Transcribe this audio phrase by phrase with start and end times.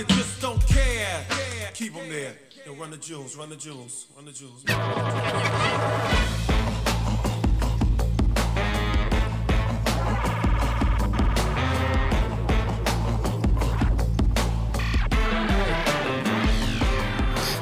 [0.00, 1.24] and just don't care.
[1.74, 2.32] Keep them there.
[2.64, 4.64] Yo, run the jewels, run the jewels, run the jewels.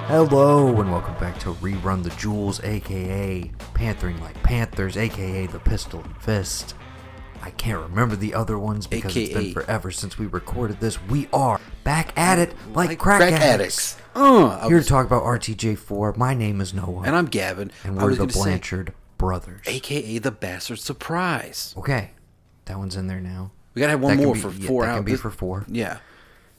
[0.06, 6.02] Hello and welcome back to Rerun the Jewels, aka Panthering Like Panthers, aka the Pistol
[6.02, 6.74] and Fist.
[7.48, 11.02] I can't remember the other ones because it's been forever since we recorded this.
[11.04, 13.96] We are back at it like, crack, addicts.
[14.14, 16.14] Uh, Here was- to talk about RTJ4.
[16.18, 17.04] My name is Noah.
[17.06, 17.70] and I'm Gavin.
[17.84, 19.62] and we're the gonna say, Blanchard brothers.
[19.66, 21.72] AKA the Bastard Surprise.
[21.78, 22.10] Okay,
[22.66, 23.52] that one's in there now.
[23.72, 25.64] We gotta have one That more be- for yeah, four that can be for four.
[25.68, 26.00] Yeah.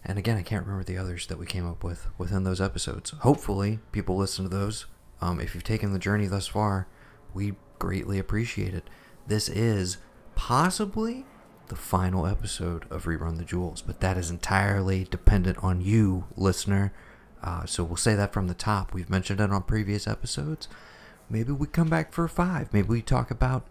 [0.03, 3.11] And again, I can't remember the others that we came up with within those episodes.
[3.19, 4.87] Hopefully, people listen to those.
[5.21, 6.87] Um, if you've taken the journey thus far,
[7.31, 8.89] we greatly appreciate it.
[9.27, 9.97] This is
[10.39, 11.25] possibly
[11.67, 16.93] the final episode of Rerun the Jewels, but that is entirely dependent on you, listener.
[17.43, 18.93] Uh, so we'll say that from the top.
[18.93, 20.69] We've mentioned it on previous episodes.
[21.29, 22.71] Maybe we come back for five.
[22.71, 23.67] Maybe we talk about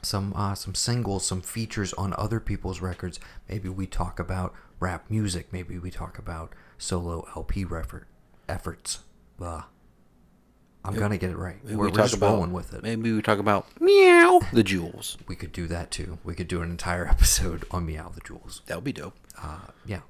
[0.00, 3.20] some uh, some singles, some features on other people's records.
[3.46, 5.52] Maybe we talk about rap music.
[5.52, 8.06] Maybe we talk about solo LP refer-
[8.48, 9.00] efforts.
[9.36, 9.64] Blah.
[10.88, 11.56] I'm gonna get it right.
[11.62, 12.82] Maybe we're we we're talk just about rolling with it.
[12.82, 15.18] Maybe we talk about meow the jewels.
[15.26, 16.18] We could do that too.
[16.24, 18.62] We could do an entire episode on Meow the Jewels.
[18.66, 19.16] That would be dope.
[19.40, 20.00] Uh, yeah.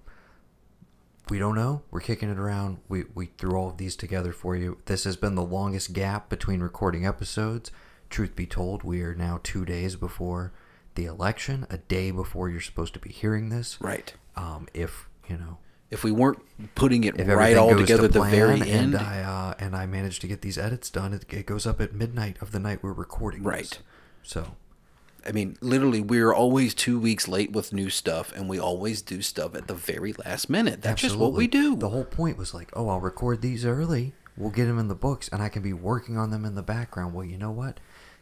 [1.28, 1.82] We don't know.
[1.90, 2.78] We're kicking it around.
[2.88, 4.78] We we threw all of these together for you.
[4.86, 7.70] This has been the longest gap between recording episodes.
[8.08, 10.52] Truth be told, we are now two days before
[10.94, 13.78] the election, a day before you're supposed to be hearing this.
[13.80, 14.14] Right.
[14.36, 15.58] Um, if you know,
[15.90, 16.40] If we weren't
[16.74, 18.96] putting it if right all together to at the very and end.
[18.96, 21.94] I uh, and I managed to get these edits done, it, it goes up at
[21.94, 23.40] midnight of the night we're recording.
[23.40, 23.46] this.
[23.46, 23.78] Right.
[24.22, 24.56] So
[25.26, 29.20] I mean, literally, we're always two weeks late with new stuff, and we always do
[29.20, 30.80] stuff at the very last minute.
[30.80, 31.76] That's just what we do.
[31.76, 34.14] The whole point was like, oh, I'll record these early.
[34.36, 36.62] We'll get them in the books, and I can be working on them in the
[36.62, 37.12] background.
[37.12, 37.78] Well, you know what?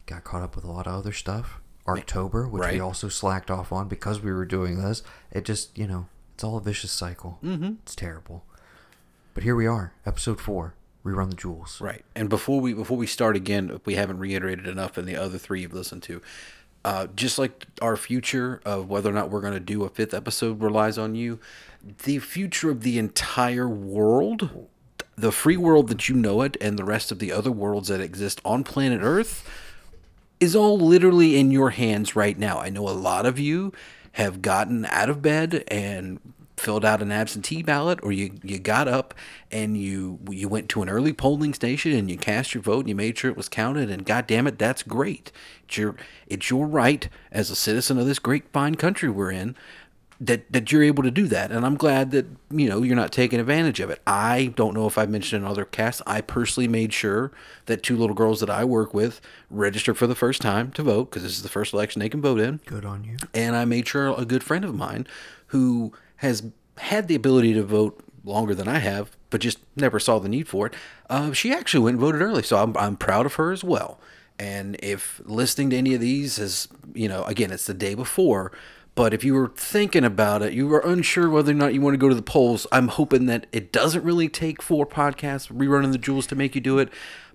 [0.06, 1.60] Got caught up with a lot of other stuff.
[1.86, 5.04] October, which we also slacked off on because we were doing this.
[5.30, 7.38] It just, you know, it's all a vicious cycle.
[7.42, 7.76] Mm-hmm.
[7.82, 8.44] It's terrible.
[9.32, 10.74] But here we are, episode four.
[11.02, 11.80] Rerun the jewels.
[11.80, 12.04] Right.
[12.14, 15.38] And before we before we start again, if we haven't reiterated enough, and the other
[15.38, 16.20] three you've listened to,
[16.84, 20.12] uh, just like our future of whether or not we're going to do a fifth
[20.12, 21.40] episode relies on you.
[22.04, 24.68] The future of the entire world,
[25.16, 28.02] the free world that you know it, and the rest of the other worlds that
[28.02, 29.48] exist on planet Earth,
[30.38, 32.58] is all literally in your hands right now.
[32.58, 33.72] I know a lot of you
[34.16, 36.18] have gotten out of bed and
[36.56, 39.12] filled out an absentee ballot or you, you got up
[39.52, 42.88] and you you went to an early polling station and you cast your vote and
[42.88, 45.30] you made sure it was counted and god damn it that's great.
[45.66, 45.96] It's your
[46.26, 49.54] it's your right as a citizen of this great fine country we're in
[50.20, 53.12] that that you're able to do that and i'm glad that you know you're not
[53.12, 56.66] taking advantage of it i don't know if i've mentioned in other casts i personally
[56.66, 57.30] made sure
[57.66, 61.10] that two little girls that i work with registered for the first time to vote
[61.10, 63.16] because this is the first election they can vote in Good on you.
[63.34, 65.06] and I made sure a good friend of mine
[65.48, 66.44] who has
[66.78, 70.48] had the ability to vote longer than I have, but just never saw the need
[70.48, 70.74] for it,
[71.08, 72.42] uh, she actually went and voted early.
[72.42, 74.00] So I'm, I'm proud of her as well.
[74.38, 78.50] And if listening to any of these is, you know, again, it's the day before,
[78.96, 81.94] but if you were thinking about it, you were unsure whether or not you want
[81.94, 85.92] to go to the polls, I'm hoping that it doesn't really take four podcasts, rerunning
[85.92, 86.88] the jewels to make you do it.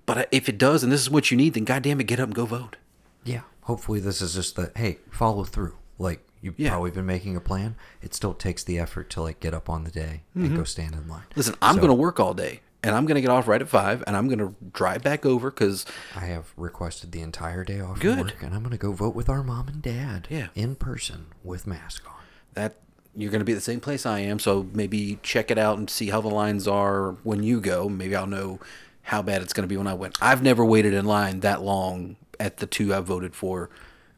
[0.04, 2.26] But if it does, and this is what you need, then goddamn it, get up
[2.26, 2.76] and go vote.
[3.24, 3.42] Yeah.
[3.62, 5.76] Hopefully, this is just the hey, follow through.
[5.98, 6.70] Like you've Yeah.
[6.70, 7.76] probably been making a plan.
[8.02, 10.94] It still takes the effort to like get up on the day and go stand
[10.94, 11.20] in line.
[11.20, 11.36] Mm-hmm.
[11.38, 13.60] Listen, I'm So, going to work all day, and I'm going to get off right
[13.60, 17.64] at five, and I'm going to drive back over because I have requested the entire
[17.64, 18.18] day off Good.
[18.18, 20.26] work, and I'm going to go vote with our mom and dad.
[20.30, 20.48] Yeah.
[20.54, 22.14] In person with mask on.
[22.54, 22.76] that
[23.14, 24.38] you're going to be at the same place I am.
[24.38, 27.88] So maybe check it out and see how the lines are when you go.
[27.88, 28.58] Maybe I'll know
[29.02, 30.16] how bad it's going to be when I went.
[30.22, 33.68] I've never waited in line that long at the two I voted for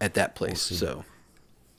[0.00, 0.62] at that place.
[0.62, 0.76] see.
[0.76, 1.04] so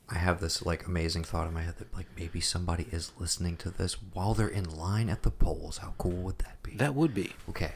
[0.09, 3.57] I have this like amazing thought in my head that like maybe somebody is listening
[3.57, 5.79] to this while they're in line at the polls.
[5.79, 6.75] How cool would that be?
[6.75, 7.73] that would be Okay.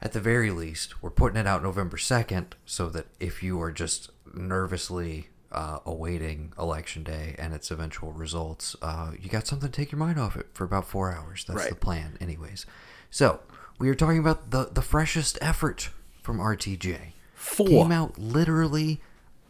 [0.00, 3.72] At the very least, we're putting it out November 2nd so that if you are
[3.72, 9.76] just nervously uh, awaiting election day and its eventual results, uh, you got something to
[9.76, 11.44] take your mind off it for about four hours.
[11.48, 12.64] That's the plan, anyways.
[13.10, 13.40] So,
[13.80, 15.90] we are talking about the, the freshest effort
[16.22, 16.98] from RTJ.
[17.34, 17.66] Four.
[17.66, 19.00] Came out literally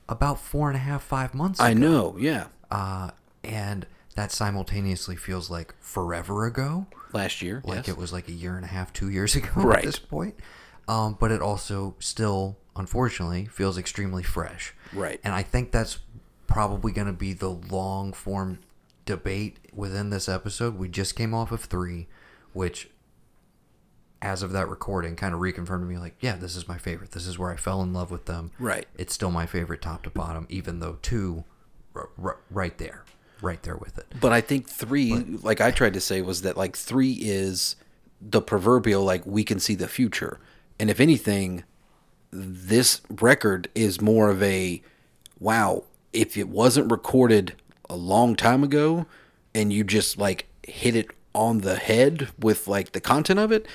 [0.08, 1.80] about four and a half, five months I ago.
[1.80, 2.16] know.
[2.18, 3.10] Yeah, Uh,
[3.44, 7.62] and that simultaneously feels like forever ago last year.
[7.64, 7.88] like yes.
[7.88, 9.78] it was like a year and a half, two years ago Right.
[9.78, 10.34] at this point.
[10.88, 14.74] Um, but it also still, unfortunately, feels extremely fresh.
[14.92, 15.20] Right.
[15.22, 15.98] And I think that's
[16.46, 18.58] probably going to be the long form
[19.04, 20.76] debate within this episode.
[20.78, 22.08] We just came off of three,
[22.54, 22.88] which,
[24.20, 27.12] as of that recording, kind of reconfirmed to me like, yeah, this is my favorite.
[27.12, 28.50] This is where I fell in love with them.
[28.58, 28.86] Right.
[28.96, 31.44] It's still my favorite top to bottom, even though two,
[31.94, 33.04] r- r- right there,
[33.40, 34.06] right there with it.
[34.20, 37.76] But I think three, like I tried to say, was that like three is
[38.20, 40.40] the proverbial like we can see the future,
[40.80, 41.62] and if anything,
[42.32, 44.82] this record is more of a
[45.38, 45.84] wow.
[46.12, 47.54] If it wasn't recorded
[47.88, 49.06] a long time ago,
[49.54, 53.66] and you just like hit it on the head with like the content of it,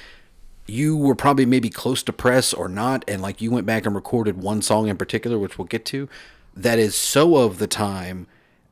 [0.65, 3.95] you were probably maybe close to press or not, and like you went back and
[3.95, 6.07] recorded one song in particular, which we'll get to,
[6.55, 8.27] that is so of the time,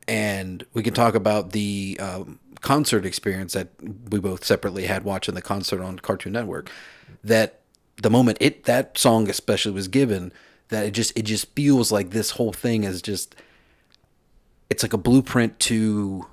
[0.08, 3.68] and we can talk about the um, concert experience that
[4.10, 6.70] we both separately had watching the concert on Cartoon Network.
[7.22, 7.60] That
[8.00, 10.32] the moment it that song especially was given,
[10.68, 13.34] that it just it just feels like this whole thing is just
[14.70, 16.26] it's like a blueprint to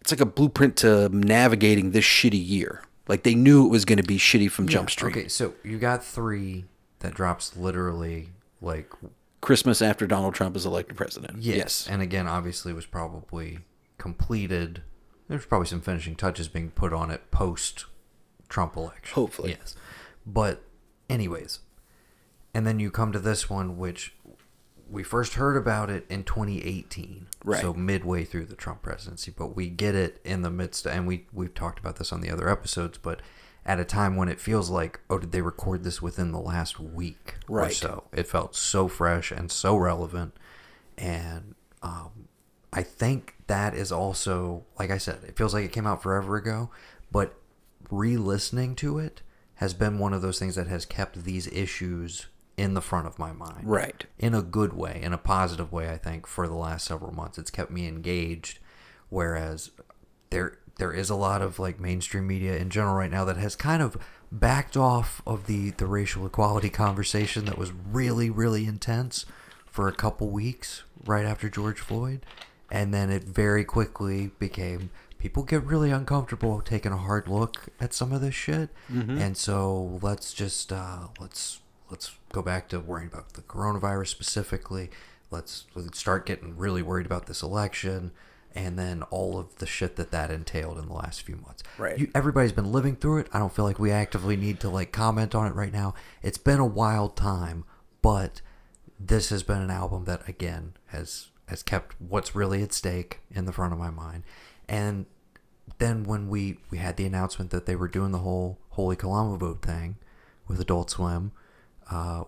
[0.00, 2.82] it's like a blueprint to navigating this shitty year.
[3.08, 5.16] Like they knew it was going to be shitty from Jump Street.
[5.16, 6.64] Okay, so you got three
[7.00, 8.30] that drops literally
[8.60, 8.90] like
[9.40, 11.38] Christmas after Donald Trump is elected president.
[11.42, 13.60] yes, and again, obviously, was probably
[13.98, 14.82] completed.
[15.28, 17.86] There's probably some finishing touches being put on it post
[18.48, 19.14] Trump election.
[19.14, 19.56] Hopefully.
[19.58, 19.74] yes.
[20.24, 20.62] But,
[21.08, 21.60] anyways,
[22.54, 24.14] and then you come to this one, which
[24.90, 27.60] we first heard about it in 2018, Right.
[27.60, 31.26] So midway through the Trump presidency, but we get it in the midst, and we
[31.32, 33.20] we've talked about this on the other episodes, but
[33.64, 36.78] at a time when it feels like, oh, did they record this within the last
[36.80, 38.04] week or so?
[38.12, 40.34] It felt so fresh and so relevant,
[40.98, 42.28] and um,
[42.72, 46.36] I think that is also, like I said, it feels like it came out forever
[46.36, 46.70] ago,
[47.12, 47.34] but
[47.90, 49.22] re-listening to it
[49.56, 53.18] has been one of those things that has kept these issues in the front of
[53.18, 54.06] my mind Right.
[54.18, 57.36] in a good way, in a positive way, I think, for the last several months.
[57.38, 58.58] It's kept me engaged.
[59.08, 59.70] Whereas
[60.30, 63.56] there there is a lot of like mainstream media in general right now that has
[63.56, 63.96] kind of
[64.30, 69.24] backed off of the, the racial equality conversation that was really, really intense
[69.64, 72.26] for a couple weeks right after George Floyd.
[72.70, 77.94] And then it very quickly became people get really uncomfortable taking a hard look at
[77.94, 78.68] some of this shit.
[78.88, 81.60] And so let's just uh, let's
[81.90, 84.90] let's go back to worrying about the coronavirus specifically.
[85.30, 88.12] Let's, let's start getting really worried about this election
[88.56, 91.62] and then all of the shit that that entailed in the last few months.
[91.76, 91.98] Right.
[91.98, 93.28] You, everybody's been living through it.
[93.32, 95.94] I don't feel like we actively need to like comment on it right now.
[96.22, 97.64] It's been a wild time,
[98.00, 98.40] but
[98.98, 103.44] this has been an album that again has has kept what's really at stake in
[103.44, 104.24] the front of my mind.
[104.68, 105.04] And
[105.78, 109.60] then when we we had the announcement that they were doing the whole Holy Calamavote
[109.60, 109.96] thing
[110.48, 111.32] with Adult Swim,
[111.90, 112.24] uh,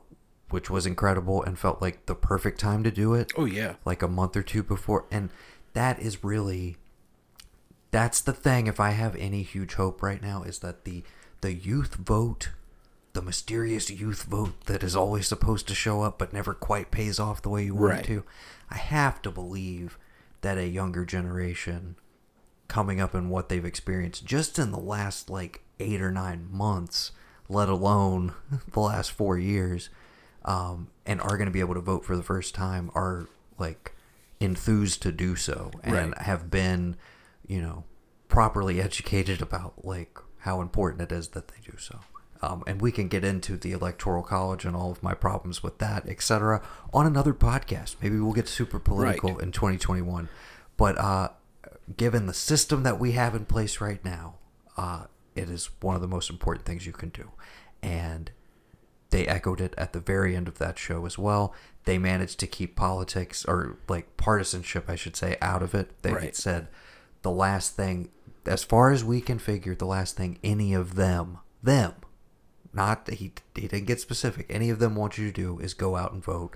[0.51, 3.75] which was incredible and felt like the perfect time to do it Oh yeah.
[3.85, 5.31] like a month or two before and
[5.75, 6.77] that is really
[7.91, 11.03] that's the thing if i have any huge hope right now is that the
[11.41, 12.51] the youth vote
[13.13, 17.19] the mysterious youth vote that is always supposed to show up but never quite pays
[17.19, 18.01] off the way you want Right.
[18.05, 18.25] it to
[18.71, 19.99] i have to believe
[20.43, 21.97] that a younger generation
[22.69, 27.13] coming up in what they've experienced just in the last like eight or nine months,
[27.49, 28.33] let alone
[28.73, 29.91] the last four years,
[30.45, 33.95] um, and are going to be able to vote for the first time are like
[34.41, 36.19] enthused to do so and Right.
[36.19, 36.97] have been,
[37.47, 37.85] you know,
[38.29, 41.99] properly educated about like how important it is that they do so.
[42.41, 45.79] Um, and we can get into the electoral college and all of my problems with
[45.79, 46.63] that, etc.,
[46.95, 47.97] on another podcast.
[48.01, 49.43] Maybe we'll get super political Right.
[49.43, 50.29] in 2021.
[50.77, 51.31] But uh,
[51.97, 54.37] given the system that we have in place right now,
[54.77, 55.07] uh,
[55.39, 57.31] it is one of the most important things you can do.
[57.83, 58.31] And
[59.11, 61.55] they echoed it at the very end of that show as well.
[61.85, 66.03] They managed to keep politics or like partisanship, I should say, out of it.
[66.03, 66.37] They Right.
[66.37, 66.69] said
[67.23, 68.11] the last thing,
[68.45, 71.95] as far as we can figure, the last thing any of them, them,
[72.73, 75.97] not he, he didn't get specific, any of them want you to do is go
[75.97, 76.55] out and vote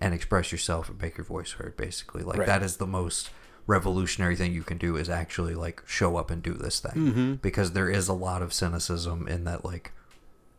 [0.00, 1.76] and express yourself and make your voice heard.
[1.76, 2.46] Basically, like Right.
[2.46, 3.30] that is the most
[3.70, 6.92] revolutionary thing you can do is actually like show up and do this thing.
[7.06, 7.32] Mm-hmm.
[7.34, 9.92] because there is a lot of cynicism in that like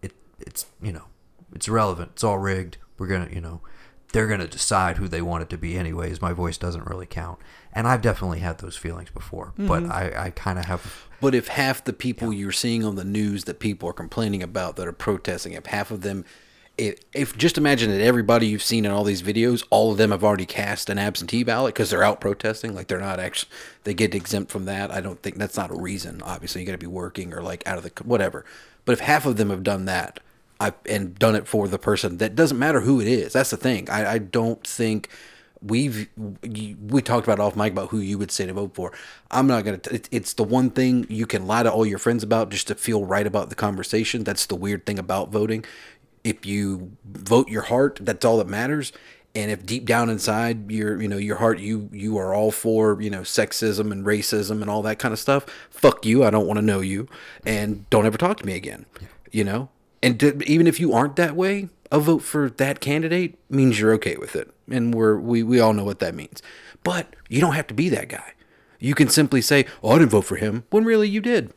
[0.02, 1.06] it it's you know
[1.54, 2.12] it's irrelevant.
[2.14, 2.78] It's all rigged.
[2.98, 3.62] We're gonna you know
[4.14, 6.22] they're gonna decide who they want it to be anyways.
[6.22, 7.40] My voice doesn't really count.
[7.74, 9.92] And i've definitely had those feelings before but Mm-hmm.
[9.94, 13.46] i i kind of have But if half the people you're seeing on the news
[13.46, 16.26] that people are complaining about that are protesting, if half of them,
[17.14, 20.24] if, just imagine that everybody you've seen in all these videos, all of them have
[20.24, 23.52] already cast an absentee ballot because they're out protesting, like they're not actually,
[23.84, 24.92] they get exempt from that.
[24.92, 26.22] I don't think that's not a reason.
[26.24, 28.46] Obviously, you got to be working or like out of the whatever.
[28.86, 30.20] But if half of them have done that,
[30.60, 33.34] I and done it for the person, that doesn't matter who it is.
[33.34, 33.90] That's the thing.
[33.90, 35.10] I, I don't think
[35.62, 36.10] we've
[36.42, 38.92] we talked about off mic about who you would say to vote for.
[39.30, 39.80] I'm not gonna.
[39.92, 42.76] It, it's the one thing you can lie to all your friends about just to
[42.76, 44.24] feel right about the conversation.
[44.24, 45.64] That's the weird thing about voting.
[46.24, 48.92] If you vote your heart, that's all that matters.
[49.34, 53.02] And if deep down inside your you know your heart you you are all for
[53.02, 56.24] you know sexism and racism and all that kind of stuff, fuck you.
[56.24, 57.08] I don't want to know you,
[57.46, 58.86] and don't ever talk to me again.
[59.32, 59.70] You know,
[60.04, 63.94] and to, even if you aren't that way, a vote for that candidate means you're
[63.94, 66.42] okay with it, and we're we we all know what that means.
[66.84, 68.34] But you don't have to be that guy.
[68.80, 71.54] You can simply say, "Oh, I didn't vote for him," when really you did.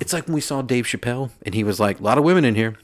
[0.00, 2.44] It's like when we saw Dave Chappelle, and he was like, "A lot of women
[2.44, 2.76] in here."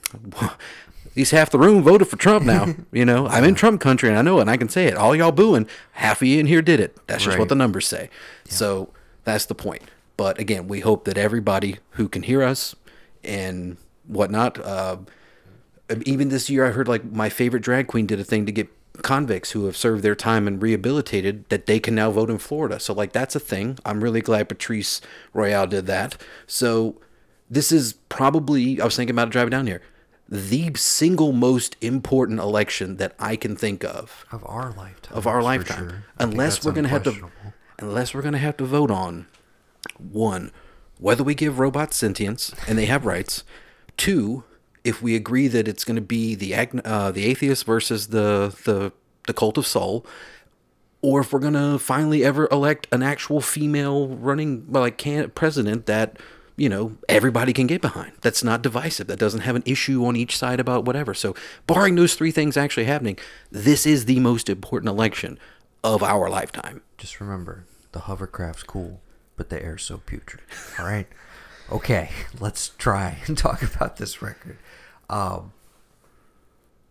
[1.19, 2.75] Least half the room voted for Trump now.
[2.93, 4.95] You know, I'm in Trump country, and I know it, and I can say it.
[4.95, 6.97] All y'all booing, half of you in here did it.
[7.07, 8.09] That's just what the numbers say.
[8.45, 8.89] So
[9.25, 9.83] that's the point.
[10.17, 12.75] But again, we hope that everybody who can hear us
[13.23, 14.97] and whatnot, uh,
[16.05, 18.69] even this year, I heard like my favorite drag queen did a thing to get
[19.01, 22.79] convicts who have served their time and rehabilitated that they can now vote in Florida.
[22.79, 23.77] So like that's a thing.
[23.85, 25.01] I'm really glad Patrice
[25.33, 26.17] Royale did that.
[26.47, 26.95] So
[27.49, 29.81] this is probably I was thinking about it driving down here.
[30.31, 35.17] The single most important election that I can think of Of our lifetime.
[35.17, 35.89] of our lifetime.
[35.89, 36.03] sure.
[36.19, 37.15] Unless we're gonna have to
[37.79, 39.25] unless we're gonna have to vote on
[39.97, 40.51] one,
[40.99, 43.43] whether we give robots sentience and they have rights.
[43.97, 44.43] Two,
[44.83, 48.91] if we agree that it's gonna be the ag- uh, the atheist versus the the
[49.27, 50.05] the cult of soul,
[51.01, 56.17] or if we're gonna finally ever elect an actual female running like can president that
[56.59, 60.15] you know everybody can get behind that's not divisive that doesn't have an issue on
[60.15, 61.33] each side about whatever so
[61.65, 63.17] barring those three things actually happening
[63.51, 65.39] this is the most important election
[65.83, 68.99] of our lifetime Just remember, the hovercraft's cool,
[69.37, 70.41] but the air's so putrid.
[70.77, 71.07] All right.
[71.71, 74.57] Okay, let's try and talk about this record.
[75.09, 75.53] Um,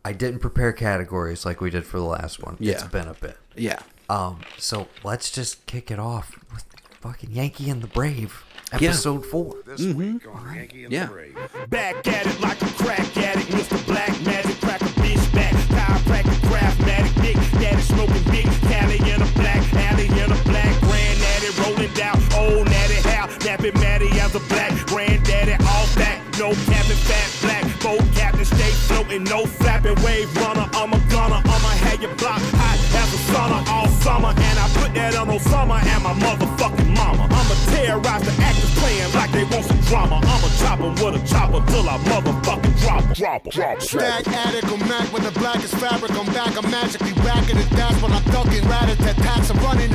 [0.04, 2.56] I didn't prepare categories like we did for the last one.
[2.58, 2.72] Yeah.
[2.74, 3.36] It's been a bit.
[3.56, 6.64] yeah Um, so let's just kick it off with
[7.00, 8.88] fucking Yankee and the Brave, Yeah.
[8.90, 9.56] episode four.
[9.66, 9.98] This mm-hmm.
[9.98, 11.06] week on Yankee and Yeah.
[11.06, 11.70] the Brave.
[11.70, 13.86] Back at it like a crack addict, Mr.
[13.86, 15.54] Black Magic, crack a bitch back.
[15.72, 21.50] Chiropractic, craftmatic, dick, daddy smoking big, Cali in a black, alley in a black, granddaddy
[21.64, 26.96] rolling down, old natty how, nappy Matty as a black, granddaddy all back, no cabin,
[27.08, 32.02] fat black, boat captain, stay floating, no flapping, wave runner, I'm a gunner, I'ma have
[32.02, 36.02] your block hot as a sauna all summer, and I put that on Osama and
[36.04, 37.37] my motherfucking mama.
[37.78, 40.16] Terrorize the actors playing like they want some drama.
[40.16, 43.12] I'ma chop 'em with a chopper till I motherfucking drop 'em.
[43.12, 43.52] Drop 'em.
[43.52, 43.80] Drop 'em.
[43.80, 46.10] Stack attic or Mac with the blackest fabric.
[46.10, 47.70] I'm back, I'm magically racking it.
[47.70, 49.50] That's when I'm ducking rat at tax.
[49.50, 49.92] I'm running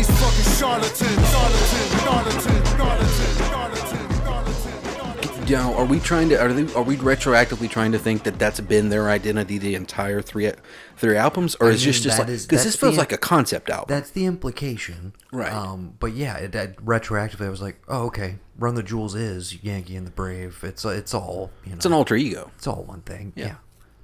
[0.00, 1.30] these fucking charlatans.
[1.30, 5.50] Charlatans, charlatans, charlatans, charlatans, charlatans, charlatans.
[5.50, 8.60] now are we trying to are, they, are we retroactively trying to think that that's
[8.60, 10.50] been their identity the entire three
[10.96, 13.12] three albums or I is it just just like is- because this feels the- like
[13.12, 15.12] a concept album That's the implication.
[15.32, 15.52] Right.
[15.52, 18.36] Um, but yeah, it, it, retroactively, I was like, oh, okay.
[18.58, 20.60] Run the Jewels is Yankee and the Brave.
[20.62, 21.76] It's it's all you know.
[21.76, 23.34] it's an alter ego It's all one thing.
[23.36, 23.46] Yeah.
[23.46, 23.54] Yeah.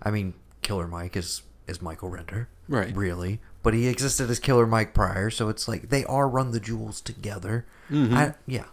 [0.02, 2.48] I mean, Killer Mike is is Michael Render.
[2.68, 2.94] Right.
[2.94, 6.60] Really, but he existed as Killer Mike prior, so it's like they are Run the
[6.60, 7.66] Jewels together.
[7.90, 8.14] Mm-hmm.
[8.16, 8.66] I, yeah.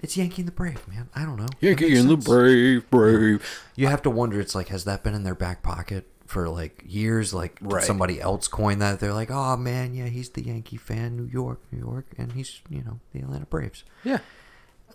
[0.00, 1.10] It's Yankee and the Brave, man.
[1.14, 1.48] I don't know.
[1.60, 4.40] Yankee and the brave brave You have to wonder.
[4.40, 7.34] It's like, has that been in their back pocket for like years?
[7.34, 7.84] Like, did Right.
[7.84, 8.98] somebody else coin that?
[9.00, 12.62] They're like, oh man, yeah, he's the Yankee fan, New York, New York, and he's
[12.70, 13.84] you know the Atlanta Braves.
[14.02, 14.18] yeah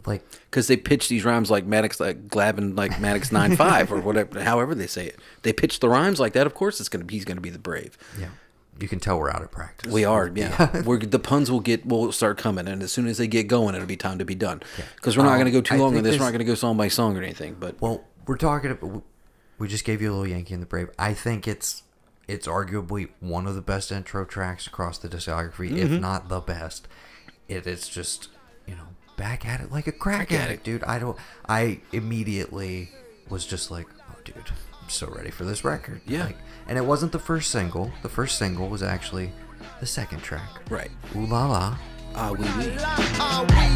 [0.06, 4.02] Like, because they pitch these rhymes like Maddux, like Glavine, like Maddux nine five or
[4.02, 5.20] whatever, however they say it.
[5.44, 6.48] They pitch the rhymes like that.
[6.48, 7.98] Of course, it's gonna be he's gonna be the brave.
[8.20, 8.30] yeah,
[8.80, 9.92] you can tell we're out of practice.
[9.92, 10.82] We are, yeah.
[10.84, 13.76] we're the puns will get will start coming, and as soon as they get going,
[13.76, 14.62] it'll be time to be done.
[14.96, 16.18] Because we're not Um, gonna go too I long on this.
[16.20, 17.56] We're not gonna go song by song or anything.
[17.60, 19.04] But Well, we're talking about.
[19.60, 20.90] We just gave you a little Yankee and the Brave.
[21.00, 21.84] I think it's
[22.28, 25.96] it's arguably one of the best intro tracks across the discography, Mm-hmm.
[25.96, 26.88] if not the best.
[27.48, 28.28] It is just
[28.68, 28.84] you know
[29.16, 30.84] back at it like a crack addict, dude.
[30.84, 31.18] I don't.
[31.50, 32.92] I immediately
[33.30, 36.02] was just like, oh, dude, I'm so ready for this record.
[36.08, 36.26] Yeah.
[36.26, 37.92] Like, and it wasn't the first single.
[38.02, 39.32] The first single was actually
[39.80, 40.50] the second track.
[40.70, 41.78] right, Ooh la la.
[42.16, 43.68] ah, we we.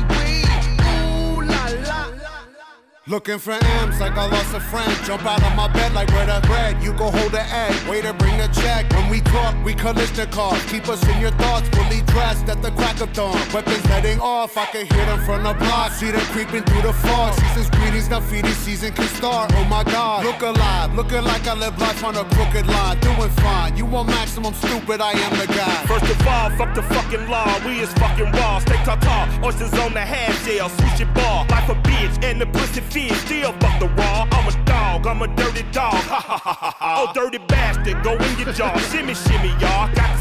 [3.08, 4.96] Looking for M's like I lost a friend.
[5.06, 6.84] Jump out of my bed like where the bread.
[6.84, 7.74] You go hold the egg.
[7.90, 8.88] Waiter, bring the check.
[8.94, 10.70] When we talk, we Kalashnikov.
[10.70, 13.34] Keep us in your thoughts, fully dressed at the crack of dawn.
[13.52, 14.56] Weapons heading off.
[14.56, 15.94] I can hear them from the block.
[15.94, 17.34] See them creeping through the fog.
[17.34, 19.52] Season's greetings, now feeding season can start.
[19.56, 20.24] Oh my god.
[20.24, 20.94] Look alive.
[20.94, 23.00] Looking like I live life on a crooked line.
[23.00, 23.76] Doing fine.
[23.76, 25.86] You want maximum stupid, I am the guy.
[25.88, 27.50] First of all, fuck the fucking law.
[27.66, 28.60] We is fucking raw.
[28.60, 30.70] Stay tall, oysters on the half shell.
[30.70, 31.48] Switch your ball.
[31.50, 33.18] Life a bitch and the pussy fish.
[33.26, 33.88] Still fuck the.
[34.32, 35.08] I'm a dog.
[35.08, 35.94] I'm a dirty dog.
[35.94, 37.06] Ha ha ha ha.
[37.08, 38.04] Oh, dirty bastard.
[38.04, 38.78] Go in your jaw.
[38.92, 39.94] shimmy, shimmy, y'all.
[39.96, 40.12] Got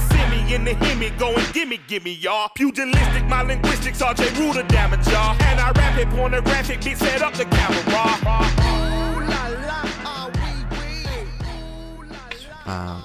[0.52, 1.10] in the hemi.
[1.52, 2.48] Gimme, gimme, y'all.
[2.54, 4.02] Pugilistic, my linguistics.
[4.02, 5.36] RJ Ruder damage, y'all.
[5.42, 6.82] And I rap it pornographic.
[6.82, 7.80] Set up the camera.
[12.66, 13.02] Uh,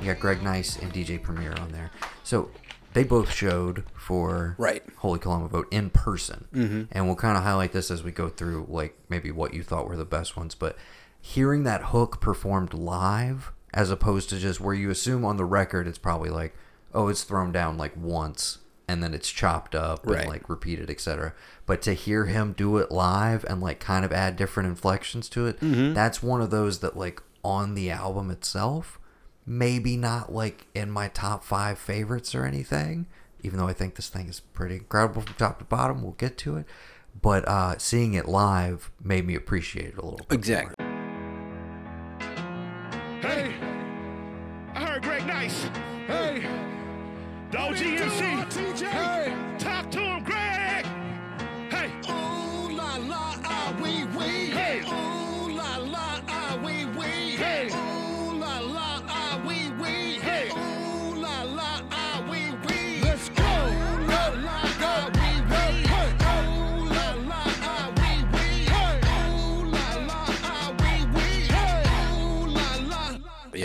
[0.00, 1.90] you got Greg Nice and DJ Premier on there.
[2.22, 2.50] So
[2.96, 4.82] they both showed for Right.
[4.96, 6.82] Holy Calamavote in person, mm-hmm.
[6.90, 9.86] and we'll kind of highlight this as we go through, like maybe what you thought
[9.88, 10.54] were the best ones.
[10.54, 10.76] But
[11.20, 15.86] hearing that hook performed live, as opposed to just where you assume on the record,
[15.86, 16.54] it's probably like,
[16.94, 20.20] oh, it's thrown down like once and then it's chopped up Right.
[20.20, 21.34] and like repeated, etc.
[21.66, 25.46] But to hear him do it live and like kind of add different inflections to
[25.46, 28.98] it, that's one of those that like on the album itself,
[29.46, 33.06] maybe not like in my top five favorites or anything.
[33.42, 36.36] Even though I think this thing is pretty incredible from top to bottom, we'll get
[36.38, 36.66] to it.
[37.20, 40.36] But uh, seeing it live made me appreciate it a little bit.
[40.36, 40.74] Exactly.
[40.78, 40.85] Hey,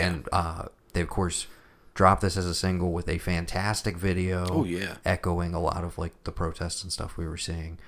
[0.02, 0.08] Yeah.
[0.08, 1.46] And uh, they, of course,
[1.94, 4.46] dropped this as a single with a fantastic video.
[4.50, 4.96] Oh, yeah.
[5.04, 7.78] Echoing a lot of like the protests and stuff we were seeing.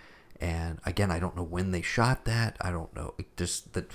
[0.40, 2.56] And again, I don't know when they shot that.
[2.60, 3.14] I don't know.
[3.18, 3.86] It just the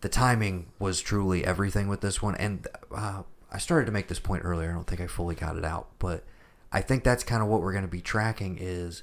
[0.00, 2.34] the timing was truly everything with this one.
[2.36, 4.70] And uh, I started to make this point earlier.
[4.70, 6.24] I don't think I fully got it out, but
[6.72, 8.58] I think that's kind of what we're going to be tracking.
[8.60, 9.02] Is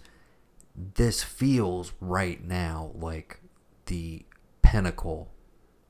[0.76, 3.40] this feels right now like
[3.86, 4.26] the
[4.62, 5.32] pinnacle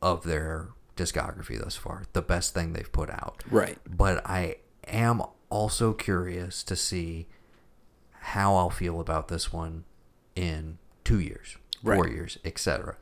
[0.02, 0.70] of their
[1.00, 3.44] discography thus far, the best thing they've put out.
[3.50, 3.78] Right.
[3.90, 4.58] But I
[4.88, 7.28] am also curious to see
[8.22, 9.86] how I'll feel about this one
[10.36, 12.12] in two years, four Right.
[12.12, 12.98] years, etc.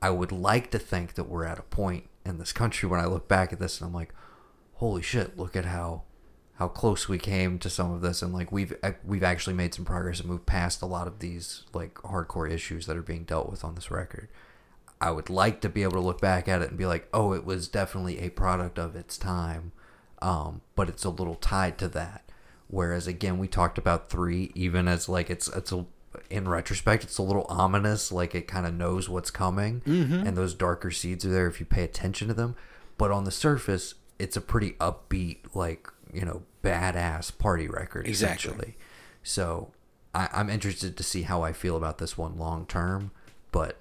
[0.00, 3.06] I would like to think that we're at a point in this country when I
[3.06, 4.14] look back at this and I'm like,
[4.74, 6.04] holy shit, look at how
[6.54, 9.72] how close we came to some of this and like we've uh, we've actually made
[9.74, 13.24] some progress and moved past a lot of these like hardcore issues that are being
[13.24, 14.28] dealt with on this record.
[15.00, 17.32] I would like to be able to look back at it and be like, oh,
[17.32, 19.72] it was definitely a product of its time,
[20.20, 22.24] um, but it's a little tied to that.
[22.68, 25.86] Whereas again, we talked about three, even as like it's it's a
[26.28, 29.82] in retrospect, it's a little ominous, like it kind of knows what's coming,
[30.26, 32.54] and those darker seeds are there if you pay attention to them.
[32.98, 38.06] But on the surface, it's a pretty upbeat, like you know, badass party record.
[38.06, 38.50] Exactly.
[38.50, 38.76] Essentially.
[39.22, 39.70] So
[40.14, 43.10] I, I'm interested to see how I feel about this one long term,
[43.50, 43.76] but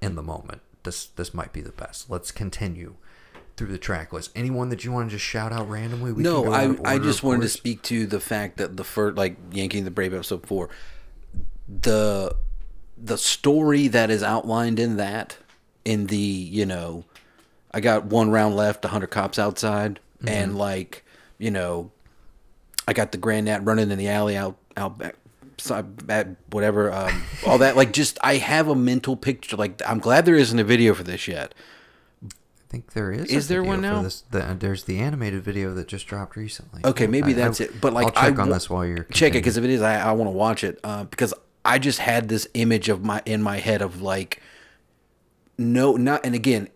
[0.00, 2.10] in the moment, this this might be the best.
[2.10, 2.94] Let's continue
[3.56, 4.30] through the track list.
[4.34, 6.12] Anyone that you want to just shout out randomly?
[6.12, 9.36] We no, I I just wanted to speak to the fact that the first like
[9.52, 10.68] yanking the brave episode four,
[11.68, 12.34] the
[12.96, 15.36] the story that is outlined in that
[15.84, 17.04] in the you know,
[17.72, 20.28] I got one round left, hundred cops outside, Mm-hmm.
[20.28, 21.04] and like
[21.38, 21.90] you know,
[22.88, 25.16] I got the grand nat running in the alley out out back.
[26.50, 27.76] Whatever, um, all that.
[27.76, 29.56] Like, just I have a mental picture.
[29.56, 31.54] Like, I'm glad there isn't a video for this yet.
[32.24, 32.28] I
[32.68, 33.26] think there is.
[33.30, 34.02] Is there one for now?
[34.02, 36.82] This, the, there's the animated video that just dropped recently.
[36.84, 37.80] Okay, maybe I- that's I- it.
[37.80, 39.80] But like, I'll check I on this while you're check it because if it is,
[39.82, 41.32] I, I want to watch it uh, because
[41.64, 44.42] I just had this image of my in my head of like,
[45.56, 46.68] no, not and again,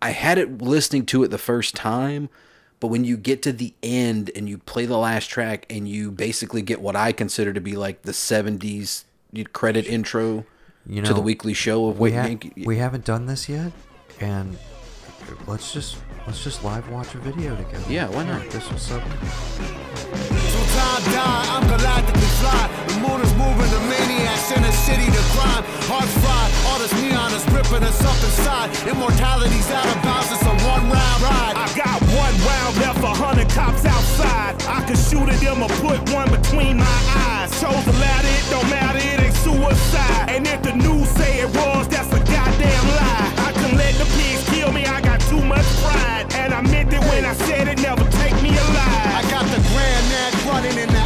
[0.00, 2.28] I had it listening to it the first time,
[2.80, 6.10] but when you get to the end and you play the last track and you
[6.10, 9.04] basically get what I consider to be like the '70s
[9.52, 10.44] credit intro
[10.86, 12.64] You know, to the weekly show of we, ha- Yankee.
[12.64, 13.72] we haven't done this yet,
[14.20, 14.56] and
[15.46, 17.84] let's just let's just live watch a video together.
[17.92, 18.48] Yeah, why not?
[18.50, 19.10] This was something.
[20.76, 22.68] Time die, I'm galactically fly.
[22.88, 25.64] The moon is moving, the maniacs in the city to crime.
[25.88, 28.68] Hearts fried, all this neon is ripping us up inside.
[28.88, 31.54] Immortality's out of bounds, it's a one round ride.
[31.54, 34.56] I got one round left, a hundred cops outside.
[34.64, 37.52] I could shoot at them or put one between my eyes.
[37.60, 40.30] Chose to let it, don't matter, it ain't suicide.
[40.32, 43.28] And if the news say it was, that's a goddamn lie.
[43.48, 46.32] I can let the pigs kill me, I got too much pride.
[46.34, 49.12] And I meant it when I said it, never take me alive.
[49.20, 50.06] I got the Grand
[50.46, 51.05] running in the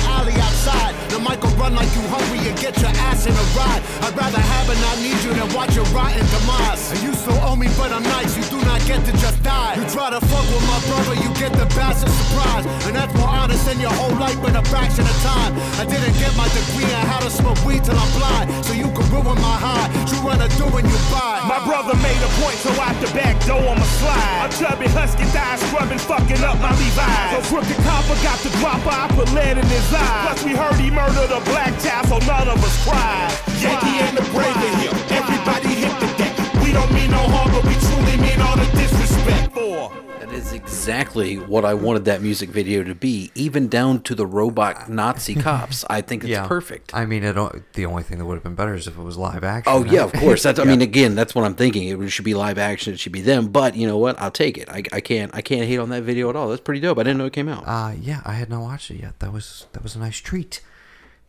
[0.61, 0.95] outside.
[1.11, 3.83] The mic will run like you hungry and get your ass in a ride.
[4.05, 6.93] I'd rather have and not need you than watch your rotten demise.
[6.93, 8.37] And you still owe me, but I'm nice.
[8.37, 9.77] You do not get to just die.
[9.77, 12.65] You try to fuck with my brother, you get the bastard surprise.
[12.87, 15.53] And that's more honest than your whole life in a fraction of time.
[15.81, 18.65] I didn't get my degree on how to smoke weed till I'm blind.
[18.65, 19.89] So you can ruin my high.
[20.13, 21.41] You run a do when you buy.
[21.49, 24.47] My brother made a point, so out the back door I'ma slide.
[24.47, 27.33] A chubby husky died scrubbing, fucking up my Levi's.
[27.35, 30.23] So crooked copper got the dropper, I put lead in his eye.
[30.27, 33.33] Plus we heard he murdered a black child, so none of us cried.
[33.61, 34.95] Yankee ain't the braver here.
[35.11, 36.35] Everybody hit the deck.
[36.63, 37.80] We don't mean no harm, but we
[38.21, 39.53] mean all the disrespect.
[39.55, 44.15] For That is exactly what I wanted that music video to be, even down to
[44.15, 45.85] the robot Nazi cops.
[45.91, 46.95] I think it's perfect.
[46.95, 47.35] I mean, it,
[47.75, 49.73] the only thing that would have been better is if it was live action.
[49.75, 50.43] Oh yeah, of course.
[50.43, 50.59] That's.
[50.59, 50.71] I Yeah.
[50.71, 51.89] mean, again, that's what I'm thinking.
[51.89, 52.93] It should be live action.
[52.95, 53.49] It should be them.
[53.49, 54.21] But you know what?
[54.21, 54.69] I'll take it.
[54.69, 55.35] I, I can't.
[55.35, 56.49] I can't hate on that video at all.
[56.49, 56.99] That's pretty dope.
[56.99, 57.65] I didn't know it came out.
[57.67, 59.19] Uh, yeah, I had not watched it yet.
[59.21, 60.61] That was that was a nice treat.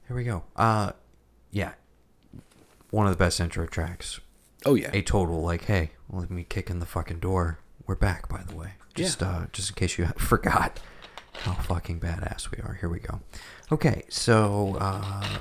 [0.07, 0.43] Here we go.
[0.55, 0.91] Uh,
[1.51, 1.73] yeah,
[2.89, 4.19] one of the best intro tracks.
[4.65, 4.89] oh yeah.
[4.93, 7.59] A total like, hey, let me kick in the fucking door.
[7.87, 8.73] We're back, by the way.
[8.93, 10.79] Just uh, just in case you forgot
[11.33, 12.77] how fucking badass we are.
[12.79, 13.21] Here we go.
[13.71, 15.39] Okay, so uh,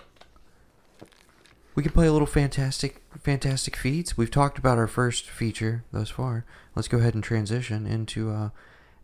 [1.75, 4.17] we can play a little fantastic, fantastic feats.
[4.17, 6.45] We've talked about our first feature thus far.
[6.75, 8.51] Let's go ahead and transition into uh,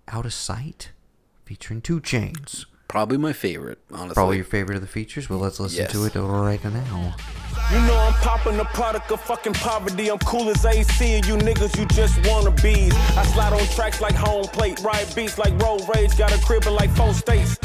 [0.09, 0.91] Out of Sight,
[1.45, 2.67] featuring 2 Chainz.
[2.88, 3.79] Probably my favorite.
[3.92, 4.14] Honestly.
[4.14, 5.29] Probably your favorite of the features.
[5.29, 7.14] Well, let's listen to it right now.
[7.72, 10.09] You know I'm popping the product of fucking poverty.
[10.09, 12.94] I'm cool as AC, and you niggas, you just wanna bees.
[13.16, 16.64] I slide on tracks like home plate, ride beats like road rage, got a crib
[16.66, 17.59] in like four states.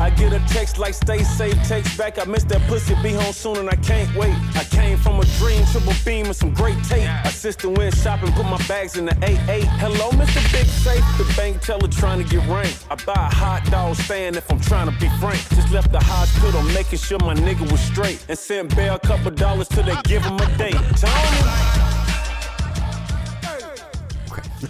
[0.00, 2.18] I get a text like stay safe, text back.
[2.18, 4.34] I miss that pussy, be home soon, and I can't wait.
[4.54, 7.08] I came from a dream, triple beam, and some great tape.
[7.24, 9.64] Assistant went shopping, put my bags in the 8-8.
[9.64, 10.40] Hello, Mr.
[10.52, 12.86] Big Safe, the bank teller trying to get ranked.
[12.90, 15.40] I buy a hot dog stand if I'm trying to be frank.
[15.50, 18.24] Just left the hospital, making sure my nigga was straight.
[18.28, 20.74] And sent Bear a couple dollars till they give him a date.
[20.96, 21.78] Tony.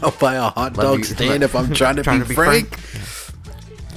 [0.03, 2.69] I'll buy a hot dog me- stand if I'm trying to be frank.
[2.73, 3.17] I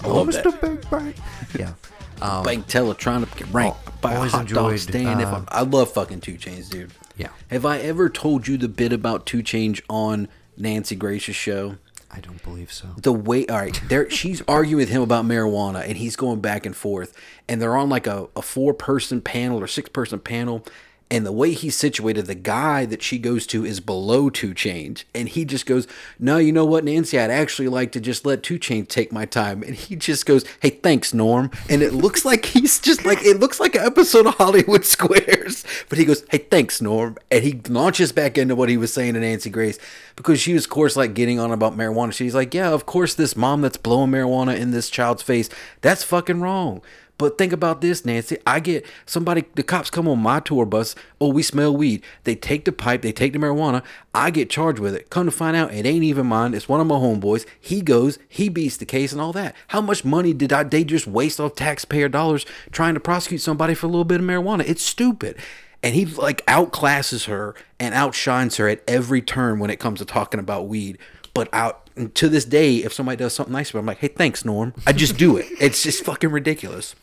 [0.04, 0.60] Oh, love Mr.
[0.62, 1.14] Big Bang.
[1.60, 1.74] Yeah.
[2.22, 3.80] Um, Bank teller trying to get ranked.
[4.04, 5.44] al- a hot dog stand uh.
[5.48, 6.92] I love fucking 2 Chainz, dude.
[7.18, 7.30] Yeah.
[7.50, 11.78] Have I ever told you the bit about 2 Chainz on Nancy Grace's show?
[12.14, 12.88] I don't believe so.
[13.02, 16.66] the way all right there she's arguing with him about marijuana and he's going back
[16.66, 17.16] and forth
[17.48, 20.66] and they're on like a, a four person panel or six person panel
[21.12, 25.04] and the way he's situated the guy that she goes to is below 2 Chainz.
[25.14, 25.86] And he just goes
[26.18, 27.20] no you know what nancy?
[27.20, 29.62] I'd actually like to just let 2 Chainz take my time.
[29.62, 31.52] And he just goes hey thanks norm.
[31.70, 35.66] And it looks like he's just like it looks like an episode of hollywood squares.
[35.90, 37.18] But he goes hey thanks norm.
[37.30, 39.78] And he launches back into what he was saying to nancy grace
[40.16, 42.14] because she was of course like getting on about marijuana.
[42.14, 45.50] She's like yeah of course this mom that's blowing marijuana in this child's face
[45.82, 46.82] that's fucking wrong
[47.22, 48.40] but think about this, Nancy.
[48.48, 50.96] I get somebody, the cops come on my tour bus.
[51.20, 52.02] Oh, we smell weed.
[52.24, 53.84] They take the pipe, they take the marijuana.
[54.12, 55.12] I get charged with it.
[55.12, 56.56] Come to find out, it ain't even mine.
[56.56, 57.46] It's one of my homeboys.
[57.60, 59.56] He goes, he beats the case and all that.
[59.68, 63.76] How much money did I, they just waste off taxpayer dollars trying to prosecute somebody
[63.76, 64.68] for a little bit of marijuana?
[64.68, 65.38] It's stupid.
[65.84, 70.06] And he like outclasses her and outshines her at every turn when it comes to
[70.06, 70.98] talking about weed.
[71.36, 74.74] But out to this day, if somebody does something nice, I'm like, hey, thanks, Norm.
[74.88, 75.46] I just do it.
[75.60, 76.96] It's just fucking ridiculous.